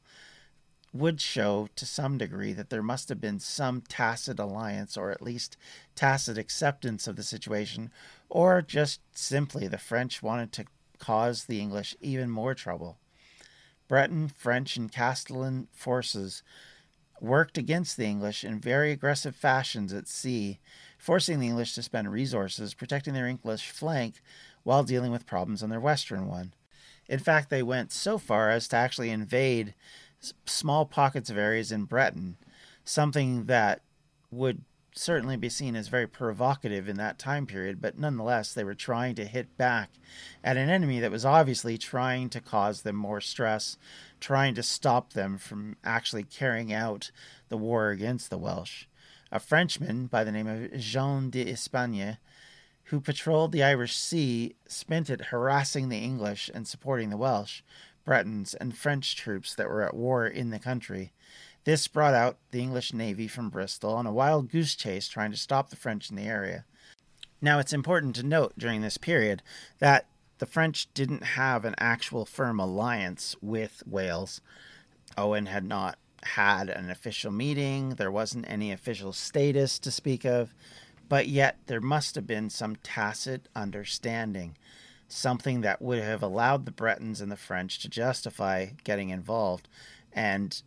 would 0.98 1.20
show 1.20 1.68
to 1.76 1.86
some 1.86 2.18
degree 2.18 2.52
that 2.52 2.70
there 2.70 2.82
must 2.82 3.08
have 3.08 3.20
been 3.20 3.38
some 3.38 3.80
tacit 3.82 4.38
alliance 4.38 4.96
or 4.96 5.10
at 5.10 5.22
least 5.22 5.56
tacit 5.94 6.38
acceptance 6.38 7.06
of 7.06 7.16
the 7.16 7.22
situation, 7.22 7.90
or 8.28 8.62
just 8.62 9.00
simply 9.16 9.68
the 9.68 9.78
French 9.78 10.22
wanted 10.22 10.52
to 10.52 10.64
cause 10.98 11.44
the 11.44 11.60
English 11.60 11.96
even 12.00 12.30
more 12.30 12.54
trouble. 12.54 12.98
Breton, 13.88 14.28
French, 14.28 14.76
and 14.76 14.90
Castilian 14.90 15.68
forces 15.72 16.42
worked 17.20 17.56
against 17.56 17.96
the 17.96 18.06
English 18.06 18.44
in 18.44 18.60
very 18.60 18.90
aggressive 18.90 19.34
fashions 19.34 19.92
at 19.92 20.08
sea, 20.08 20.58
forcing 20.98 21.40
the 21.40 21.46
English 21.46 21.74
to 21.74 21.82
spend 21.82 22.10
resources 22.10 22.74
protecting 22.74 23.14
their 23.14 23.26
English 23.26 23.70
flank 23.70 24.20
while 24.64 24.82
dealing 24.82 25.12
with 25.12 25.26
problems 25.26 25.62
on 25.62 25.70
their 25.70 25.80
western 25.80 26.26
one. 26.26 26.52
In 27.08 27.20
fact, 27.20 27.50
they 27.50 27.62
went 27.62 27.92
so 27.92 28.18
far 28.18 28.50
as 28.50 28.66
to 28.68 28.76
actually 28.76 29.10
invade 29.10 29.74
small 30.44 30.86
pockets 30.86 31.30
of 31.30 31.38
areas 31.38 31.72
in 31.72 31.84
Breton, 31.84 32.36
something 32.84 33.46
that 33.46 33.82
would 34.30 34.62
certainly 34.98 35.36
be 35.36 35.48
seen 35.48 35.76
as 35.76 35.88
very 35.88 36.06
provocative 36.06 36.88
in 36.88 36.96
that 36.96 37.18
time 37.18 37.46
period, 37.46 37.80
but 37.80 37.98
nonetheless, 37.98 38.52
they 38.52 38.64
were 38.64 38.74
trying 38.74 39.14
to 39.14 39.26
hit 39.26 39.56
back 39.56 39.90
at 40.42 40.56
an 40.56 40.70
enemy 40.70 41.00
that 41.00 41.10
was 41.10 41.24
obviously 41.24 41.76
trying 41.76 42.30
to 42.30 42.40
cause 42.40 42.82
them 42.82 42.96
more 42.96 43.20
stress, 43.20 43.76
trying 44.20 44.54
to 44.54 44.62
stop 44.62 45.12
them 45.12 45.36
from 45.36 45.76
actually 45.84 46.24
carrying 46.24 46.72
out 46.72 47.10
the 47.48 47.58
war 47.58 47.90
against 47.90 48.30
the 48.30 48.38
Welsh. 48.38 48.86
A 49.30 49.38
Frenchman 49.38 50.06
by 50.06 50.24
the 50.24 50.32
name 50.32 50.46
of 50.46 50.72
Jean 50.78 51.30
d'Espagne, 51.30 52.16
who 52.84 53.00
patrolled 53.00 53.52
the 53.52 53.64
Irish 53.64 53.96
Sea, 53.96 54.54
spent 54.66 55.10
it 55.10 55.26
harassing 55.26 55.88
the 55.88 55.98
English 55.98 56.50
and 56.54 56.66
supporting 56.66 57.10
the 57.10 57.16
Welsh, 57.16 57.60
Bretons, 58.06 58.54
and 58.54 58.74
French 58.74 59.16
troops 59.16 59.54
that 59.54 59.68
were 59.68 59.82
at 59.82 59.94
war 59.94 60.26
in 60.26 60.48
the 60.48 60.58
country. 60.58 61.12
This 61.64 61.88
brought 61.88 62.14
out 62.14 62.38
the 62.52 62.62
English 62.62 62.94
navy 62.94 63.28
from 63.28 63.50
Bristol 63.50 63.92
on 63.92 64.06
a 64.06 64.12
wild 64.12 64.50
goose 64.50 64.74
chase 64.74 65.08
trying 65.08 65.32
to 65.32 65.36
stop 65.36 65.68
the 65.68 65.76
French 65.76 66.08
in 66.08 66.16
the 66.16 66.22
area. 66.22 66.64
Now, 67.42 67.58
it's 67.58 67.72
important 67.72 68.16
to 68.16 68.22
note 68.22 68.54
during 68.56 68.80
this 68.80 68.96
period 68.96 69.42
that 69.80 70.06
the 70.38 70.46
French 70.46 70.92
didn't 70.94 71.24
have 71.24 71.64
an 71.64 71.74
actual 71.78 72.24
firm 72.24 72.60
alliance 72.60 73.36
with 73.42 73.82
Wales. 73.86 74.40
Owen 75.18 75.46
had 75.46 75.64
not 75.64 75.98
had 76.22 76.68
an 76.68 76.90
official 76.90 77.32
meeting, 77.32 77.90
there 77.90 78.10
wasn't 78.10 78.48
any 78.48 78.72
official 78.72 79.12
status 79.12 79.78
to 79.80 79.90
speak 79.90 80.24
of, 80.24 80.54
but 81.08 81.28
yet 81.28 81.58
there 81.66 81.80
must 81.80 82.14
have 82.14 82.26
been 82.26 82.50
some 82.50 82.76
tacit 82.76 83.48
understanding, 83.54 84.56
something 85.08 85.60
that 85.60 85.80
would 85.80 86.02
have 86.02 86.22
allowed 86.22 86.64
the 86.64 86.72
Bretons 86.72 87.20
and 87.20 87.30
the 87.30 87.36
French 87.36 87.78
to 87.80 87.88
justify 87.88 88.68
getting 88.84 89.10
involved 89.10 89.68
and 90.12 90.62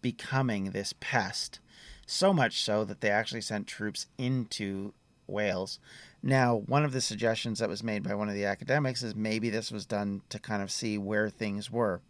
becoming 0.00 0.70
this 0.70 0.94
pest. 1.00 1.60
So 2.06 2.32
much 2.32 2.62
so 2.62 2.84
that 2.84 3.00
they 3.00 3.10
actually 3.10 3.42
sent 3.42 3.66
troops 3.66 4.06
into 4.18 4.92
Wales. 5.26 5.78
Now, 6.22 6.56
one 6.66 6.84
of 6.84 6.92
the 6.92 7.00
suggestions 7.00 7.60
that 7.60 7.68
was 7.68 7.82
made 7.82 8.02
by 8.02 8.14
one 8.14 8.28
of 8.28 8.34
the 8.34 8.44
academics 8.44 9.02
is 9.02 9.14
maybe 9.14 9.48
this 9.48 9.70
was 9.70 9.86
done 9.86 10.22
to 10.28 10.38
kind 10.38 10.62
of 10.62 10.70
see 10.70 10.98
where 10.98 11.30
things 11.30 11.70
were, 11.70 12.00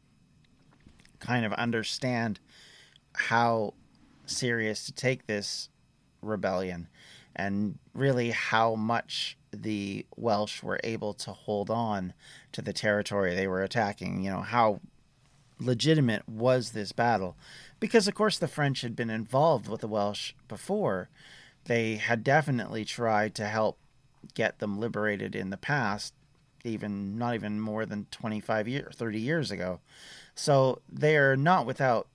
kind 1.18 1.44
of 1.44 1.52
understand 1.54 2.40
how 3.12 3.74
serious 4.26 4.86
to 4.86 4.92
take 4.92 5.26
this 5.26 5.68
rebellion 6.22 6.88
and 7.36 7.78
really 7.94 8.30
how 8.30 8.74
much 8.74 9.36
the 9.52 10.06
Welsh 10.16 10.62
were 10.62 10.80
able 10.84 11.14
to 11.14 11.32
hold 11.32 11.70
on 11.70 12.12
to 12.52 12.62
the 12.62 12.72
territory 12.72 13.34
they 13.34 13.46
were 13.46 13.62
attacking. 13.62 14.22
You 14.22 14.30
know, 14.30 14.42
how 14.42 14.80
legitimate 15.58 16.28
was 16.28 16.70
this 16.70 16.92
battle? 16.92 17.36
Because, 17.78 18.08
of 18.08 18.14
course, 18.14 18.38
the 18.38 18.48
French 18.48 18.82
had 18.82 18.96
been 18.96 19.10
involved 19.10 19.68
with 19.68 19.80
the 19.80 19.88
Welsh 19.88 20.32
before. 20.48 21.08
They 21.64 21.96
had 21.96 22.24
definitely 22.24 22.84
tried 22.84 23.34
to 23.36 23.46
help 23.46 23.78
get 24.34 24.58
them 24.58 24.78
liberated 24.78 25.34
in 25.34 25.50
the 25.50 25.56
past, 25.56 26.14
even 26.64 27.18
not 27.18 27.34
even 27.34 27.60
more 27.60 27.86
than 27.86 28.06
25 28.10 28.68
years, 28.68 28.94
30 28.94 29.20
years 29.20 29.50
ago. 29.50 29.80
So 30.34 30.80
they 30.90 31.16
are 31.16 31.36
not 31.36 31.66
without 31.66 32.08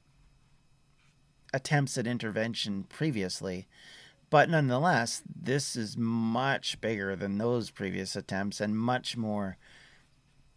attempts 1.53 1.97
at 1.97 2.05
intervention 2.05 2.83
previously. 2.83 3.67
But 4.29 4.49
nonetheless, 4.49 5.21
this 5.27 5.75
is 5.75 5.97
much 5.97 6.81
bigger 6.81 7.15
than 7.15 7.37
those 7.37 7.69
previous 7.69 8.15
attempts 8.15 8.59
and 8.59 8.77
much 8.77 9.15
more 9.15 9.57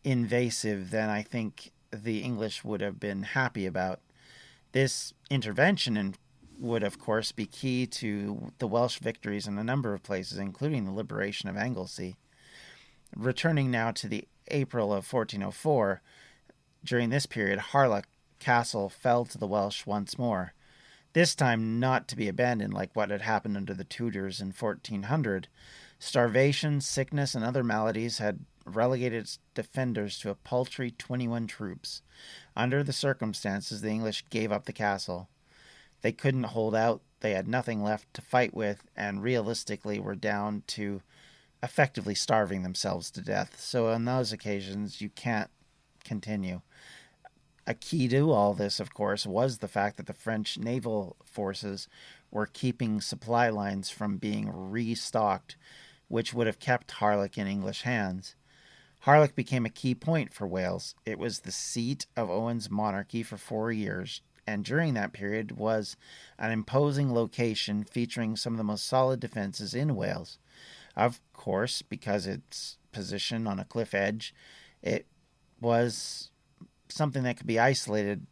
invasive 0.04 0.90
than 0.90 1.10
I 1.10 1.22
think 1.22 1.72
the 1.90 2.20
English 2.20 2.64
would 2.64 2.80
have 2.80 2.98
been 2.98 3.22
happy 3.22 3.66
about. 3.66 4.00
This 4.72 5.12
intervention 5.30 6.14
would, 6.58 6.82
of 6.82 6.98
course, 6.98 7.32
be 7.32 7.46
key 7.46 7.86
to 7.86 8.52
the 8.58 8.66
Welsh 8.66 8.98
victories 8.98 9.46
in 9.46 9.58
a 9.58 9.64
number 9.64 9.94
of 9.94 10.02
places, 10.02 10.38
including 10.38 10.84
the 10.84 10.92
liberation 10.92 11.48
of 11.48 11.56
Anglesey. 11.56 12.16
Returning 13.16 13.70
now 13.70 13.90
to 13.92 14.08
the 14.08 14.26
April 14.48 14.86
of 14.86 15.10
1404, 15.10 16.02
during 16.84 17.10
this 17.10 17.26
period, 17.26 17.58
Harlech 17.58 18.04
Castle 18.38 18.88
fell 18.88 19.24
to 19.26 19.38
the 19.38 19.46
Welsh 19.46 19.84
once 19.86 20.18
more 20.18 20.52
this 21.12 21.34
time 21.34 21.80
not 21.80 22.08
to 22.08 22.16
be 22.16 22.28
abandoned 22.28 22.74
like 22.74 22.94
what 22.94 23.10
had 23.10 23.22
happened 23.22 23.56
under 23.56 23.74
the 23.74 23.84
Tudors 23.84 24.40
in 24.40 24.48
1400. 24.48 25.48
Starvation, 25.98 26.80
sickness, 26.80 27.34
and 27.34 27.44
other 27.44 27.64
maladies 27.64 28.18
had 28.18 28.40
relegated 28.64 29.22
its 29.22 29.38
defenders 29.54 30.18
to 30.18 30.30
a 30.30 30.34
paltry 30.34 30.90
21 30.90 31.46
troops. 31.46 32.02
Under 32.56 32.82
the 32.82 32.92
circumstances, 32.92 33.80
the 33.80 33.90
English 33.90 34.24
gave 34.30 34.52
up 34.52 34.66
the 34.66 34.72
castle. 34.72 35.28
They 36.02 36.12
couldn't 36.12 36.44
hold 36.44 36.74
out, 36.74 37.02
they 37.20 37.32
had 37.32 37.48
nothing 37.48 37.82
left 37.82 38.12
to 38.14 38.22
fight 38.22 38.54
with, 38.54 38.84
and 38.94 39.22
realistically 39.22 39.98
were 39.98 40.14
down 40.14 40.62
to 40.68 41.02
effectively 41.62 42.14
starving 42.14 42.62
themselves 42.62 43.10
to 43.10 43.20
death. 43.20 43.60
So, 43.60 43.88
on 43.88 44.04
those 44.04 44.32
occasions, 44.32 45.00
you 45.00 45.08
can't 45.08 45.50
continue. 46.04 46.60
A 47.68 47.74
key 47.74 48.08
to 48.08 48.32
all 48.32 48.54
this, 48.54 48.80
of 48.80 48.94
course, 48.94 49.26
was 49.26 49.58
the 49.58 49.68
fact 49.68 49.98
that 49.98 50.06
the 50.06 50.14
French 50.14 50.56
naval 50.56 51.16
forces 51.22 51.86
were 52.30 52.46
keeping 52.46 53.02
supply 53.02 53.50
lines 53.50 53.90
from 53.90 54.16
being 54.16 54.50
restocked, 54.50 55.58
which 56.08 56.32
would 56.32 56.46
have 56.46 56.60
kept 56.60 56.92
Harlech 56.92 57.36
in 57.36 57.46
English 57.46 57.82
hands. 57.82 58.36
Harlech 59.04 59.34
became 59.34 59.66
a 59.66 59.70
key 59.70 59.94
point 59.94 60.32
for 60.32 60.46
Wales. 60.46 60.94
It 61.04 61.18
was 61.18 61.40
the 61.40 61.52
seat 61.52 62.06
of 62.16 62.30
Owen's 62.30 62.70
monarchy 62.70 63.22
for 63.22 63.36
four 63.36 63.70
years, 63.70 64.22
and 64.46 64.64
during 64.64 64.94
that 64.94 65.12
period 65.12 65.52
was 65.58 65.94
an 66.38 66.52
imposing 66.52 67.12
location 67.12 67.84
featuring 67.84 68.34
some 68.34 68.54
of 68.54 68.56
the 68.56 68.64
most 68.64 68.86
solid 68.86 69.20
defenses 69.20 69.74
in 69.74 69.94
Wales. 69.94 70.38
Of 70.96 71.20
course, 71.34 71.82
because 71.82 72.26
its 72.26 72.78
position 72.92 73.46
on 73.46 73.58
a 73.58 73.66
cliff 73.66 73.92
edge, 73.92 74.34
it 74.80 75.04
was 75.60 76.30
something 76.88 77.22
that 77.22 77.36
could 77.36 77.46
be 77.46 77.58
isolated, 77.58 78.26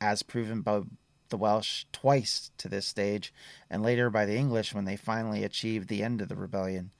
as 0.00 0.22
proven 0.22 0.62
by 0.62 0.82
the 1.28 1.36
Welsh 1.36 1.84
twice 1.92 2.50
to 2.58 2.68
this 2.68 2.86
stage, 2.86 3.32
and 3.68 3.82
later 3.82 4.10
by 4.10 4.24
the 4.24 4.36
English 4.36 4.74
when 4.74 4.84
they 4.84 4.96
finally 4.96 5.44
achieved 5.44 5.88
the 5.88 6.02
end 6.02 6.20
of 6.20 6.28
the 6.28 6.36
rebellion. 6.36 6.90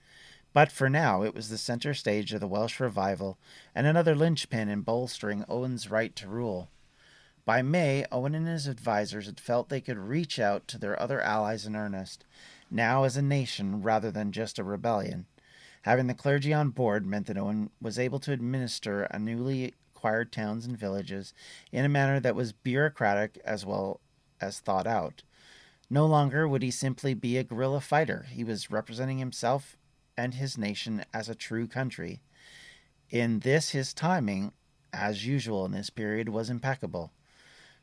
But 0.53 0.73
for 0.73 0.89
now, 0.89 1.23
it 1.23 1.35
was 1.35 1.49
the 1.49 1.59
center 1.59 1.95
stage 1.95 2.33
of 2.33 2.41
the 2.41 2.49
Welsh 2.49 2.81
revival 2.81 3.39
and 3.75 3.87
another 3.87 4.15
linchpin 4.15 4.69
in 4.69 4.81
bolstering 4.81 5.45
Owen's 5.49 5.91
right 5.91 6.15
to 6.17 6.29
rule. 6.29 6.69
By 7.45 7.63
May, 7.63 8.05
Owen 8.11 8.35
and 8.35 8.47
his 8.47 8.69
advisers 8.69 9.27
had 9.27 9.41
felt 9.41 9.69
they 9.69 9.81
could 9.81 9.99
reach 9.99 10.39
out 10.39 10.69
to 10.69 10.79
their 10.79 11.01
other 11.01 11.21
allies 11.21 11.65
in 11.65 11.77
earnest, 11.77 12.25
now 12.71 13.05
as 13.05 13.17
a 13.17 13.23
nation 13.23 13.83
rather 13.83 14.11
than 14.11 14.33
just 14.33 14.59
a 14.59 14.65
rebellion. 14.65 15.27
Having 15.83 16.09
the 16.09 16.15
clergy 16.15 16.53
on 16.53 16.71
board 16.71 17.07
meant 17.07 17.27
that 17.27 17.39
Owen 17.39 17.71
was 17.81 17.99
able 17.99 18.19
to 18.21 18.33
administer 18.33 19.05
a 19.05 19.19
newly 19.19 19.75
acquired 19.99 20.31
towns 20.31 20.65
and 20.65 20.79
villages 20.79 21.35
in 21.73 21.85
a 21.85 21.89
manner 21.89 22.21
that 22.21 22.37
was 22.37 22.53
bureaucratic 22.53 23.37
as 23.45 23.67
well 23.67 24.01
as 24.41 24.61
thought 24.61 24.87
out. 24.87 25.25
No 25.91 26.07
longer 26.07 26.47
would 26.47 26.63
he 26.63 26.71
simply 26.71 27.15
be 27.15 27.37
a 27.37 27.43
guerrilla 27.43 27.81
fighter, 27.81 28.27
he 28.31 28.45
was 28.45 28.71
representing 28.71 29.19
himself 29.19 29.77
and 30.17 30.35
his 30.35 30.57
nation 30.57 31.05
as 31.13 31.29
a 31.29 31.35
true 31.35 31.67
country. 31.67 32.21
In 33.11 33.41
this, 33.41 33.71
his 33.71 33.93
timing, 33.93 34.53
as 34.93 35.27
usual 35.27 35.65
in 35.65 35.73
this 35.73 35.91
period, 35.91 36.29
was 36.29 36.49
impeccable. 36.49 37.11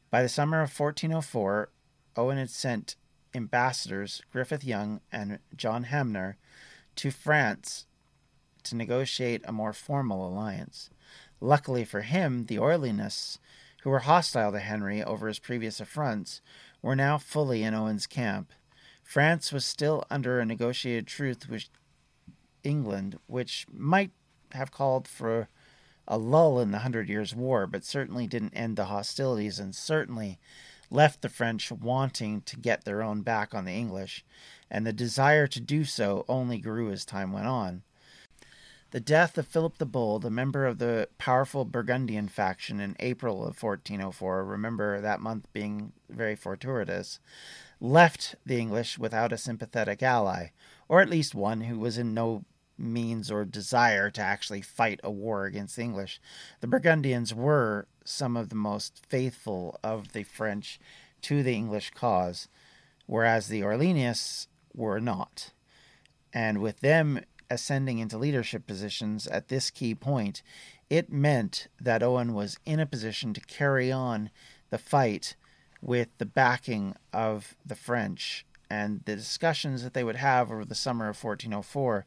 By 0.10 0.21
the 0.21 0.30
summer 0.30 0.62
of 0.62 0.80
1404, 0.80 1.69
Owen 2.15 2.38
had 2.38 2.49
sent 2.49 2.95
ambassadors 3.34 4.21
Griffith 4.32 4.63
Young 4.63 5.01
and 5.12 5.39
John 5.54 5.86
Hanmer 5.86 6.36
to 6.95 7.12
France 7.12 7.88
to 8.63 8.75
negotiate 8.75 9.41
a 9.43 9.51
more 9.51 9.73
formal 9.73 10.25
alliance. 10.25 10.89
Luckily 11.41 11.84
for 11.84 12.02
him, 12.02 12.45
the 12.45 12.58
Orleanists, 12.58 13.39
who 13.82 13.89
were 13.89 14.00
hostile 14.00 14.52
to 14.52 14.60
Henry 14.60 15.04
over 15.04 15.28
his 15.28 15.39
previous 15.39 15.80
affronts, 15.80 16.41
were 16.82 16.95
now 16.95 17.17
fully 17.17 17.63
in 17.63 17.74
Owen's 17.74 18.08
camp. 18.08 18.52
France 19.04 19.52
was 19.52 19.63
still 19.63 20.04
under 20.10 20.39
a 20.39 20.45
negotiated 20.45 21.08
truce 21.08 21.48
with 21.48 21.65
England, 22.63 23.19
which 23.28 23.67
might 23.71 24.12
have 24.54 24.71
called 24.71 25.08
for 25.08 25.50
a 26.08 26.17
lull 26.17 26.60
in 26.60 26.71
the 26.71 26.80
Hundred 26.80 27.10
Years' 27.10 27.36
War, 27.36 27.67
but 27.67 27.84
certainly 27.84 28.28
didn't 28.28 28.54
end 28.54 28.76
the 28.76 28.86
hostilities 28.86 29.60
and 29.60 29.76
certainly 29.76 30.39
left 30.89 31.21
the 31.21 31.30
French 31.30 31.71
wanting 31.71 32.41
to 32.41 32.58
get 32.58 32.86
their 32.86 33.02
own 33.02 33.21
back 33.21 33.54
on 33.54 33.65
the 33.65 33.74
English, 33.74 34.24
and 34.69 34.86
the 34.86 34.93
desire 34.93 35.48
to 35.48 35.60
do 35.60 35.84
so 35.84 36.26
only 36.28 36.58
grew 36.58 36.91
as 36.91 37.06
time 37.06 37.32
went 37.32 37.48
on. 37.48 37.84
The 38.96 39.02
death 39.02 39.38
of 39.38 39.46
Philip 39.46 39.78
the 39.78 39.86
Bold, 39.86 40.24
a 40.24 40.30
member 40.30 40.66
of 40.66 40.78
the 40.78 41.10
powerful 41.18 41.66
Burgundian 41.66 42.30
faction 42.30 42.80
in 42.80 42.96
April 43.02 43.42
of 43.42 43.62
1404, 43.62 44.46
remember 44.46 45.02
that 45.02 45.20
month 45.20 45.52
being 45.52 45.92
very 46.10 46.38
fortuitous, 46.38 47.20
left 47.82 48.36
the 48.46 48.58
English 48.58 48.98
without 48.98 49.34
a 49.34 49.38
sympathetic 49.38 50.02
ally, 50.02 50.52
or 50.88 51.02
at 51.02 51.10
least 51.10 51.36
one 51.36 51.60
who 51.60 51.78
was 51.78 51.98
in 51.98 52.14
no 52.14 52.46
means 52.78 53.30
or 53.30 53.44
desire 53.44 54.10
to 54.12 54.22
actually 54.22 54.62
fight 54.62 55.02
a 55.04 55.12
war 55.12 55.44
against 55.44 55.76
the 55.76 55.82
English. 55.82 56.22
The 56.62 56.68
Burgundians 56.68 57.34
were 57.34 57.90
some 58.06 58.38
of 58.38 58.48
the 58.48 58.56
most 58.56 59.06
faithful 59.10 59.78
of 59.84 60.14
the 60.14 60.24
French 60.24 60.80
to 61.24 61.44
the 61.44 61.54
English 61.54 61.90
cause, 61.90 62.48
whereas 63.08 63.50
the 63.50 63.60
Orleanists 63.60 64.48
were 64.74 65.02
not. 65.02 65.52
And 66.32 66.62
with 66.62 66.80
them 66.80 67.20
ascending 67.50 68.00
into 68.00 68.18
leadership 68.18 68.66
positions 68.68 69.28
at 69.28 69.48
this 69.48 69.70
key 69.70 69.96
point, 69.96 70.42
it 70.90 71.12
meant 71.12 71.68
that 71.80 72.04
Owen 72.04 72.34
was 72.34 72.60
in 72.66 72.80
a 72.80 72.86
position 72.86 73.34
to 73.34 73.42
carry 73.42 73.92
on 73.92 74.30
the 74.70 74.78
fight 74.78 75.36
with 75.82 76.10
the 76.18 76.26
backing 76.26 76.96
of 77.14 77.56
the 77.66 77.76
French. 77.76 78.46
And 78.70 79.02
the 79.06 79.16
discussions 79.16 79.84
that 79.84 79.94
they 79.94 80.04
would 80.04 80.16
have 80.16 80.52
over 80.52 80.66
the 80.66 80.76
summer 80.76 81.06
of 81.10 81.24
1404 81.24 82.06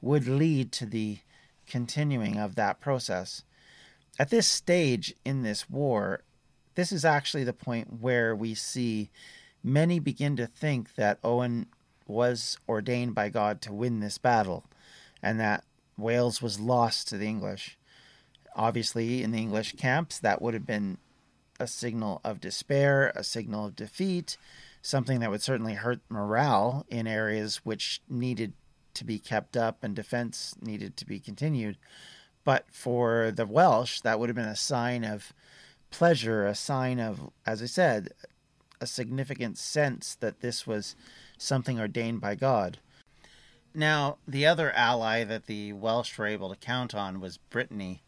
would 0.00 0.26
lead 0.26 0.72
to 0.72 0.86
the 0.86 1.18
continuing 1.66 2.36
of 2.36 2.54
that 2.54 2.80
process. 2.80 3.44
At 4.18 4.30
this 4.30 4.48
stage 4.48 5.14
in 5.24 5.42
this 5.42 5.68
war, 5.68 6.22
this 6.74 6.92
is 6.92 7.04
actually 7.04 7.44
the 7.44 7.52
point 7.52 8.00
where 8.00 8.34
we 8.34 8.54
see 8.54 9.10
many 9.62 9.98
begin 9.98 10.36
to 10.36 10.46
think 10.46 10.94
that 10.94 11.18
Owen 11.22 11.66
was 12.06 12.58
ordained 12.68 13.14
by 13.14 13.28
God 13.28 13.60
to 13.62 13.72
win 13.72 14.00
this 14.00 14.18
battle, 14.18 14.64
and 15.22 15.38
that 15.40 15.64
Wales 15.96 16.40
was 16.40 16.60
lost 16.60 17.08
to 17.08 17.18
the 17.18 17.26
English. 17.26 17.78
Obviously, 18.54 19.22
in 19.22 19.30
the 19.30 19.38
English 19.38 19.74
camps, 19.76 20.18
that 20.18 20.40
would 20.40 20.54
have 20.54 20.66
been 20.66 20.98
a 21.60 21.66
signal 21.66 22.20
of 22.24 22.40
despair, 22.40 23.12
a 23.14 23.24
signal 23.24 23.66
of 23.66 23.76
defeat, 23.76 24.36
something 24.80 25.20
that 25.20 25.30
would 25.30 25.42
certainly 25.42 25.74
hurt 25.74 26.00
morale 26.08 26.86
in 26.88 27.06
areas 27.06 27.64
which 27.64 28.00
needed 28.08 28.52
to 28.94 29.04
be 29.04 29.18
kept 29.18 29.56
up 29.56 29.82
and 29.82 29.94
defense 29.94 30.54
needed 30.60 30.96
to 30.96 31.06
be 31.06 31.18
continued. 31.18 31.76
But 32.44 32.66
for 32.70 33.30
the 33.30 33.46
Welsh, 33.46 34.00
that 34.00 34.18
would 34.18 34.28
have 34.28 34.36
been 34.36 34.44
a 34.44 34.56
sign 34.56 35.04
of 35.04 35.32
pleasure, 35.90 36.46
a 36.46 36.54
sign 36.54 37.00
of, 37.00 37.30
as 37.46 37.62
I 37.62 37.66
said, 37.66 38.10
a 38.80 38.86
significant 38.86 39.58
sense 39.58 40.14
that 40.16 40.40
this 40.40 40.66
was 40.66 40.96
something 41.36 41.78
ordained 41.78 42.20
by 42.20 42.34
God. 42.34 42.78
Now, 43.78 44.18
the 44.26 44.44
other 44.44 44.72
ally 44.72 45.22
that 45.22 45.46
the 45.46 45.72
Welsh 45.72 46.18
were 46.18 46.26
able 46.26 46.48
to 46.50 46.56
count 46.56 46.96
on 46.96 47.20
was 47.20 47.36
Brittany. 47.36 48.02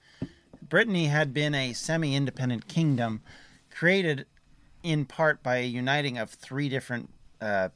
Brittany 0.61 1.07
had 1.07 1.33
been 1.33 1.55
a 1.55 1.75
semi 1.75 2.17
independent 2.17 2.67
kingdom 2.67 3.23
created 3.71 4.27
in 4.83 5.05
part 5.05 5.45
by 5.45 5.59
a 5.59 5.67
uniting 5.67 6.19
of 6.19 6.29
three 6.29 6.69
different 6.69 7.11
uh, 7.41 7.69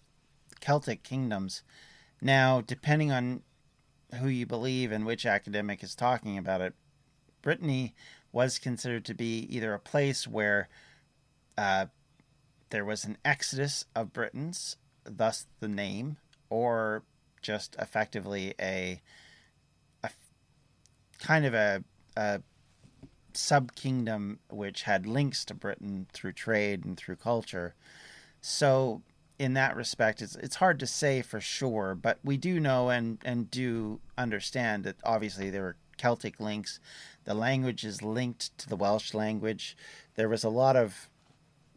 Celtic 0.58 1.04
kingdoms. 1.04 1.62
Now, 2.20 2.60
depending 2.60 3.12
on 3.12 3.42
who 4.18 4.26
you 4.26 4.44
believe 4.44 4.90
and 4.90 5.06
which 5.06 5.24
academic 5.24 5.84
is 5.84 5.94
talking 5.94 6.36
about 6.36 6.62
it, 6.62 6.74
Brittany 7.42 7.94
was 8.32 8.58
considered 8.58 9.04
to 9.04 9.14
be 9.14 9.46
either 9.48 9.72
a 9.72 9.78
place 9.78 10.26
where 10.26 10.68
uh, 11.56 11.86
there 12.70 12.84
was 12.84 13.04
an 13.04 13.18
exodus 13.24 13.84
of 13.94 14.12
Britons, 14.12 14.78
thus 15.04 15.46
the 15.60 15.68
name, 15.68 16.16
or 16.50 17.04
just 17.44 17.76
effectively 17.78 18.54
a, 18.60 19.00
a 20.02 20.10
kind 21.20 21.46
of 21.46 21.54
a, 21.54 21.84
a 22.16 22.40
sub 23.34 23.74
kingdom 23.74 24.40
which 24.50 24.82
had 24.82 25.06
links 25.06 25.44
to 25.44 25.54
Britain 25.54 26.06
through 26.12 26.32
trade 26.32 26.84
and 26.84 26.96
through 26.96 27.16
culture. 27.16 27.74
So, 28.40 29.02
in 29.38 29.54
that 29.54 29.76
respect, 29.76 30.22
it's 30.22 30.36
it's 30.36 30.56
hard 30.56 30.78
to 30.80 30.86
say 30.86 31.22
for 31.22 31.40
sure, 31.40 31.94
but 31.94 32.18
we 32.24 32.36
do 32.36 32.58
know 32.58 32.88
and 32.88 33.18
and 33.24 33.50
do 33.50 34.00
understand 34.16 34.84
that 34.84 34.96
obviously 35.04 35.50
there 35.50 35.62
were 35.62 35.76
Celtic 35.96 36.40
links. 36.40 36.80
The 37.24 37.34
language 37.34 37.84
is 37.84 38.02
linked 38.02 38.56
to 38.58 38.68
the 38.68 38.76
Welsh 38.76 39.14
language. 39.14 39.76
There 40.14 40.28
was 40.28 40.44
a 40.44 40.48
lot 40.48 40.76
of 40.76 41.08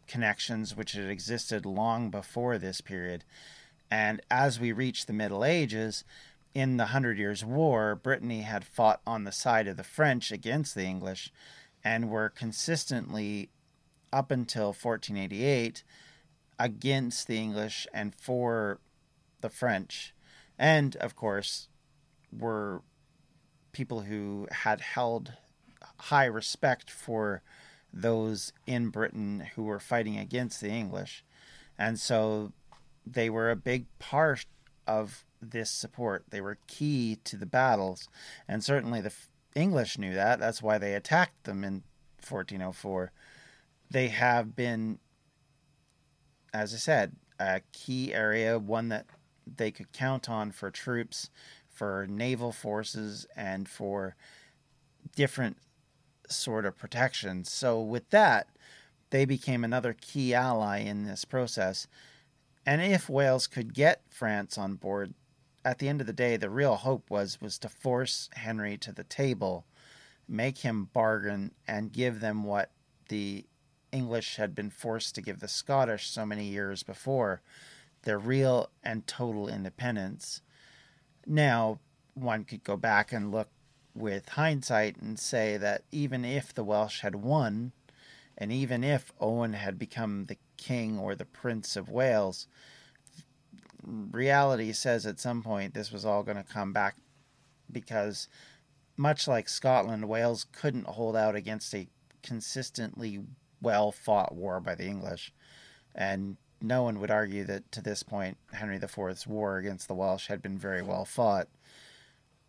connections 0.06 0.76
which 0.76 0.92
had 0.92 1.08
existed 1.08 1.66
long 1.66 2.10
before 2.10 2.58
this 2.58 2.80
period. 2.80 3.24
And 3.90 4.20
as 4.30 4.60
we 4.60 4.72
reach 4.72 5.06
the 5.06 5.12
Middle 5.12 5.44
Ages, 5.44 6.04
in 6.54 6.76
the 6.76 6.86
Hundred 6.86 7.18
Years' 7.18 7.44
War, 7.44 7.94
Brittany 7.94 8.42
had 8.42 8.64
fought 8.64 9.00
on 9.06 9.24
the 9.24 9.32
side 9.32 9.68
of 9.68 9.76
the 9.76 9.84
French 9.84 10.32
against 10.32 10.74
the 10.74 10.84
English 10.84 11.32
and 11.84 12.10
were 12.10 12.28
consistently, 12.28 13.50
up 14.12 14.30
until 14.30 14.68
1488, 14.68 15.84
against 16.58 17.28
the 17.28 17.38
English 17.38 17.86
and 17.94 18.14
for 18.14 18.80
the 19.40 19.48
French. 19.48 20.14
And, 20.58 20.96
of 20.96 21.14
course, 21.14 21.68
were 22.36 22.82
people 23.72 24.02
who 24.02 24.48
had 24.50 24.80
held 24.80 25.34
high 25.98 26.24
respect 26.24 26.90
for 26.90 27.42
those 27.92 28.52
in 28.66 28.88
Britain 28.88 29.46
who 29.54 29.62
were 29.62 29.80
fighting 29.80 30.18
against 30.18 30.60
the 30.60 30.70
English. 30.70 31.24
And 31.78 31.98
so 31.98 32.52
they 33.12 33.30
were 33.30 33.50
a 33.50 33.56
big 33.56 33.86
part 33.98 34.46
of 34.86 35.24
this 35.40 35.70
support. 35.70 36.24
They 36.30 36.40
were 36.40 36.58
key 36.66 37.18
to 37.24 37.36
the 37.36 37.46
battles, 37.46 38.08
and 38.46 38.62
certainly 38.62 39.00
the 39.00 39.12
English 39.54 39.98
knew 39.98 40.14
that. 40.14 40.38
That's 40.38 40.62
why 40.62 40.78
they 40.78 40.94
attacked 40.94 41.44
them 41.44 41.64
in 41.64 41.82
1404. 42.26 43.12
They 43.90 44.08
have 44.08 44.54
been, 44.54 44.98
as 46.52 46.74
I 46.74 46.76
said, 46.76 47.16
a 47.38 47.62
key 47.72 48.12
area, 48.12 48.58
one 48.58 48.88
that 48.88 49.06
they 49.56 49.70
could 49.70 49.92
count 49.92 50.28
on 50.28 50.50
for 50.50 50.70
troops, 50.70 51.30
for 51.72 52.06
naval 52.08 52.52
forces, 52.52 53.26
and 53.36 53.68
for 53.68 54.16
different 55.14 55.58
sort 56.28 56.66
of 56.66 56.76
protection. 56.76 57.44
So, 57.44 57.80
with 57.80 58.10
that, 58.10 58.48
they 59.10 59.24
became 59.24 59.64
another 59.64 59.96
key 59.98 60.34
ally 60.34 60.80
in 60.80 61.04
this 61.04 61.24
process. 61.24 61.86
And 62.68 62.82
if 62.82 63.08
Wales 63.08 63.46
could 63.46 63.72
get 63.72 64.02
France 64.10 64.58
on 64.58 64.74
board, 64.74 65.14
at 65.64 65.78
the 65.78 65.88
end 65.88 66.02
of 66.02 66.06
the 66.06 66.12
day, 66.12 66.36
the 66.36 66.50
real 66.50 66.76
hope 66.76 67.08
was 67.08 67.40
was 67.40 67.58
to 67.60 67.68
force 67.70 68.28
Henry 68.34 68.76
to 68.76 68.92
the 68.92 69.04
table, 69.04 69.64
make 70.28 70.58
him 70.58 70.90
bargain, 70.92 71.52
and 71.66 71.90
give 71.90 72.20
them 72.20 72.44
what 72.44 72.70
the 73.08 73.46
English 73.90 74.36
had 74.36 74.54
been 74.54 74.68
forced 74.68 75.14
to 75.14 75.22
give 75.22 75.40
the 75.40 75.48
Scottish 75.48 76.10
so 76.10 76.26
many 76.26 76.44
years 76.44 76.82
before 76.82 77.40
their 78.02 78.18
real 78.18 78.68
and 78.84 79.06
total 79.06 79.48
independence. 79.48 80.42
Now, 81.26 81.80
one 82.12 82.44
could 82.44 82.64
go 82.64 82.76
back 82.76 83.14
and 83.14 83.32
look 83.32 83.48
with 83.94 84.28
hindsight 84.28 84.98
and 84.98 85.18
say 85.18 85.56
that 85.56 85.84
even 85.90 86.22
if 86.22 86.52
the 86.52 86.64
Welsh 86.64 87.00
had 87.00 87.14
won, 87.14 87.72
and 88.36 88.52
even 88.52 88.84
if 88.84 89.10
Owen 89.18 89.54
had 89.54 89.78
become 89.78 90.26
the 90.26 90.36
king 90.58 90.98
or 90.98 91.14
the 91.14 91.24
prince 91.24 91.76
of 91.76 91.88
Wales, 91.88 92.46
reality 93.82 94.72
says 94.72 95.06
at 95.06 95.18
some 95.18 95.42
point 95.42 95.72
this 95.72 95.90
was 95.90 96.04
all 96.04 96.22
going 96.22 96.36
to 96.36 96.42
come 96.42 96.72
back 96.74 96.96
because 97.72 98.28
much 98.96 99.26
like 99.26 99.48
Scotland, 99.48 100.08
Wales 100.08 100.44
couldn't 100.52 100.86
hold 100.86 101.16
out 101.16 101.34
against 101.34 101.74
a 101.74 101.88
consistently 102.22 103.20
well 103.62 103.92
fought 103.92 104.34
war 104.34 104.60
by 104.60 104.74
the 104.74 104.86
English. 104.86 105.32
And 105.94 106.36
no 106.60 106.82
one 106.82 107.00
would 107.00 107.10
argue 107.10 107.44
that 107.44 107.70
to 107.72 107.80
this 107.80 108.02
point, 108.02 108.36
Henry 108.52 108.76
IV's 108.76 109.26
war 109.26 109.58
against 109.58 109.88
the 109.88 109.94
Welsh 109.94 110.26
had 110.26 110.42
been 110.42 110.58
very 110.58 110.82
well 110.82 111.04
fought. 111.04 111.48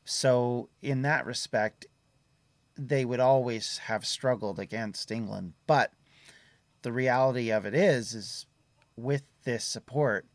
So, 0.04 0.70
in 0.82 1.04
that 1.04 1.26
respect, 1.26 1.86
they 2.76 3.06
would 3.06 3.20
always 3.20 3.78
have 3.80 4.06
struggled 4.06 4.58
against 4.58 5.12
England. 5.12 5.54
But 5.68 5.92
the 6.82 6.92
reality 6.92 7.52
of 7.52 7.66
it 7.66 7.74
is, 7.74 8.14
is 8.14 8.46
with 8.96 9.24
this 9.44 9.64
support, 9.64 10.26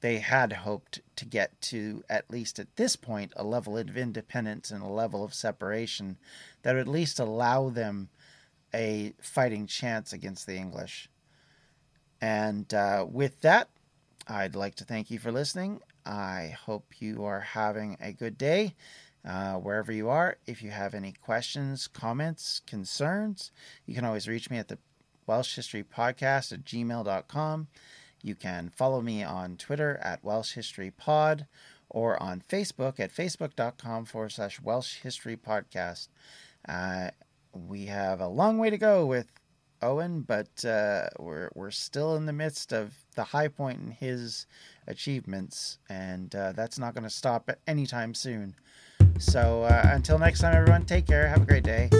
they 0.00 0.18
had 0.18 0.52
hoped 0.52 1.00
to 1.16 1.24
get 1.24 1.60
to, 1.62 2.04
at 2.10 2.30
least 2.30 2.58
at 2.58 2.76
this 2.76 2.94
point, 2.94 3.32
a 3.36 3.44
level 3.44 3.78
of 3.78 3.96
independence 3.96 4.70
and 4.70 4.82
a 4.82 4.88
level 4.88 5.24
of 5.24 5.32
separation 5.32 6.18
that 6.62 6.74
would 6.74 6.82
at 6.82 6.88
least 6.88 7.18
allow 7.18 7.70
them 7.70 8.10
a 8.74 9.14
fighting 9.20 9.66
chance 9.66 10.12
against 10.12 10.46
the 10.46 10.56
English. 10.56 11.08
And 12.20 12.72
uh, 12.74 13.06
with 13.10 13.40
that, 13.40 13.70
I'd 14.26 14.54
like 14.54 14.74
to 14.76 14.84
thank 14.84 15.10
you 15.10 15.18
for 15.18 15.32
listening. 15.32 15.80
I 16.04 16.56
hope 16.66 17.00
you 17.00 17.24
are 17.24 17.40
having 17.40 17.96
a 18.00 18.12
good 18.12 18.36
day 18.36 18.74
uh, 19.26 19.54
wherever 19.54 19.92
you 19.92 20.08
are. 20.08 20.36
If 20.46 20.62
you 20.62 20.70
have 20.70 20.94
any 20.94 21.12
questions, 21.12 21.88
comments, 21.88 22.60
concerns, 22.66 23.52
you 23.86 23.94
can 23.94 24.04
always 24.04 24.28
reach 24.28 24.50
me 24.50 24.58
at 24.58 24.68
the 24.68 24.78
Welsh 25.26 25.56
History 25.56 25.84
Podcast 25.84 26.52
at 26.52 26.64
gmail.com. 26.64 27.68
You 28.22 28.34
can 28.34 28.70
follow 28.74 29.00
me 29.00 29.22
on 29.22 29.56
Twitter 29.56 30.00
at 30.02 30.24
Welsh 30.24 30.52
History 30.52 30.90
Pod 30.90 31.46
or 31.90 32.20
on 32.22 32.40
Facebook 32.40 32.98
at 32.98 33.14
facebook.com 33.14 34.06
forward 34.06 34.32
slash 34.32 34.60
Welsh 34.60 35.00
History 35.00 35.36
Podcast. 35.36 36.08
Uh, 36.68 37.10
we 37.52 37.86
have 37.86 38.20
a 38.20 38.28
long 38.28 38.58
way 38.58 38.70
to 38.70 38.78
go 38.78 39.06
with 39.06 39.28
Owen, 39.82 40.22
but 40.22 40.64
uh, 40.64 41.08
we're, 41.18 41.50
we're 41.54 41.70
still 41.70 42.16
in 42.16 42.26
the 42.26 42.32
midst 42.32 42.72
of 42.72 42.94
the 43.14 43.24
high 43.24 43.48
point 43.48 43.80
in 43.80 43.90
his 43.90 44.46
achievements, 44.86 45.78
and 45.88 46.34
uh, 46.34 46.52
that's 46.52 46.78
not 46.78 46.94
going 46.94 47.04
to 47.04 47.10
stop 47.10 47.50
anytime 47.66 48.14
soon. 48.14 48.54
So 49.18 49.62
uh, 49.64 49.90
until 49.92 50.18
next 50.18 50.40
time, 50.40 50.56
everyone, 50.56 50.84
take 50.84 51.06
care. 51.06 51.28
Have 51.28 51.42
a 51.42 51.46
great 51.46 51.64
day. 51.64 51.90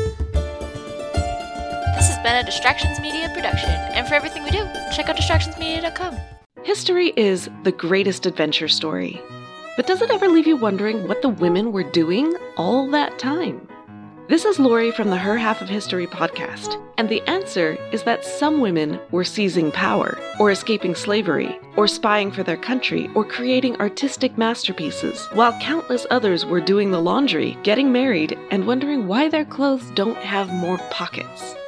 This 1.96 2.08
has 2.08 2.18
been 2.24 2.34
a 2.34 2.42
Distractions 2.42 2.98
Media 2.98 3.30
production, 3.32 3.70
and 3.70 4.06
for 4.08 4.14
everything 4.14 4.42
we 4.42 4.50
do, 4.50 4.64
check 4.94 5.08
out 5.08 5.16
distractionsmedia.com. 5.16 6.16
History 6.64 7.12
is 7.16 7.48
the 7.62 7.70
greatest 7.70 8.26
adventure 8.26 8.66
story. 8.66 9.22
But 9.76 9.86
does 9.86 10.02
it 10.02 10.10
ever 10.10 10.26
leave 10.26 10.46
you 10.46 10.56
wondering 10.56 11.06
what 11.06 11.22
the 11.22 11.28
women 11.28 11.70
were 11.70 11.84
doing 11.84 12.36
all 12.56 12.90
that 12.90 13.18
time? 13.18 13.68
This 14.28 14.44
is 14.44 14.58
Lori 14.58 14.90
from 14.90 15.10
the 15.10 15.18
Her 15.18 15.36
Half 15.36 15.60
of 15.60 15.68
History 15.68 16.06
podcast, 16.06 16.82
and 16.98 17.08
the 17.08 17.20
answer 17.28 17.76
is 17.92 18.02
that 18.04 18.24
some 18.24 18.60
women 18.60 18.98
were 19.12 19.22
seizing 19.22 19.70
power, 19.70 20.18
or 20.40 20.50
escaping 20.50 20.94
slavery, 20.94 21.60
or 21.76 21.86
spying 21.86 22.32
for 22.32 22.42
their 22.42 22.56
country, 22.56 23.08
or 23.14 23.24
creating 23.24 23.76
artistic 23.76 24.36
masterpieces, 24.36 25.28
while 25.34 25.56
countless 25.60 26.06
others 26.10 26.44
were 26.44 26.60
doing 26.60 26.90
the 26.90 27.00
laundry, 27.00 27.56
getting 27.62 27.92
married, 27.92 28.36
and 28.50 28.66
wondering 28.66 29.06
why 29.06 29.28
their 29.28 29.44
clothes 29.44 29.90
don't 29.94 30.16
have 30.16 30.52
more 30.52 30.78
pockets. 30.90 31.54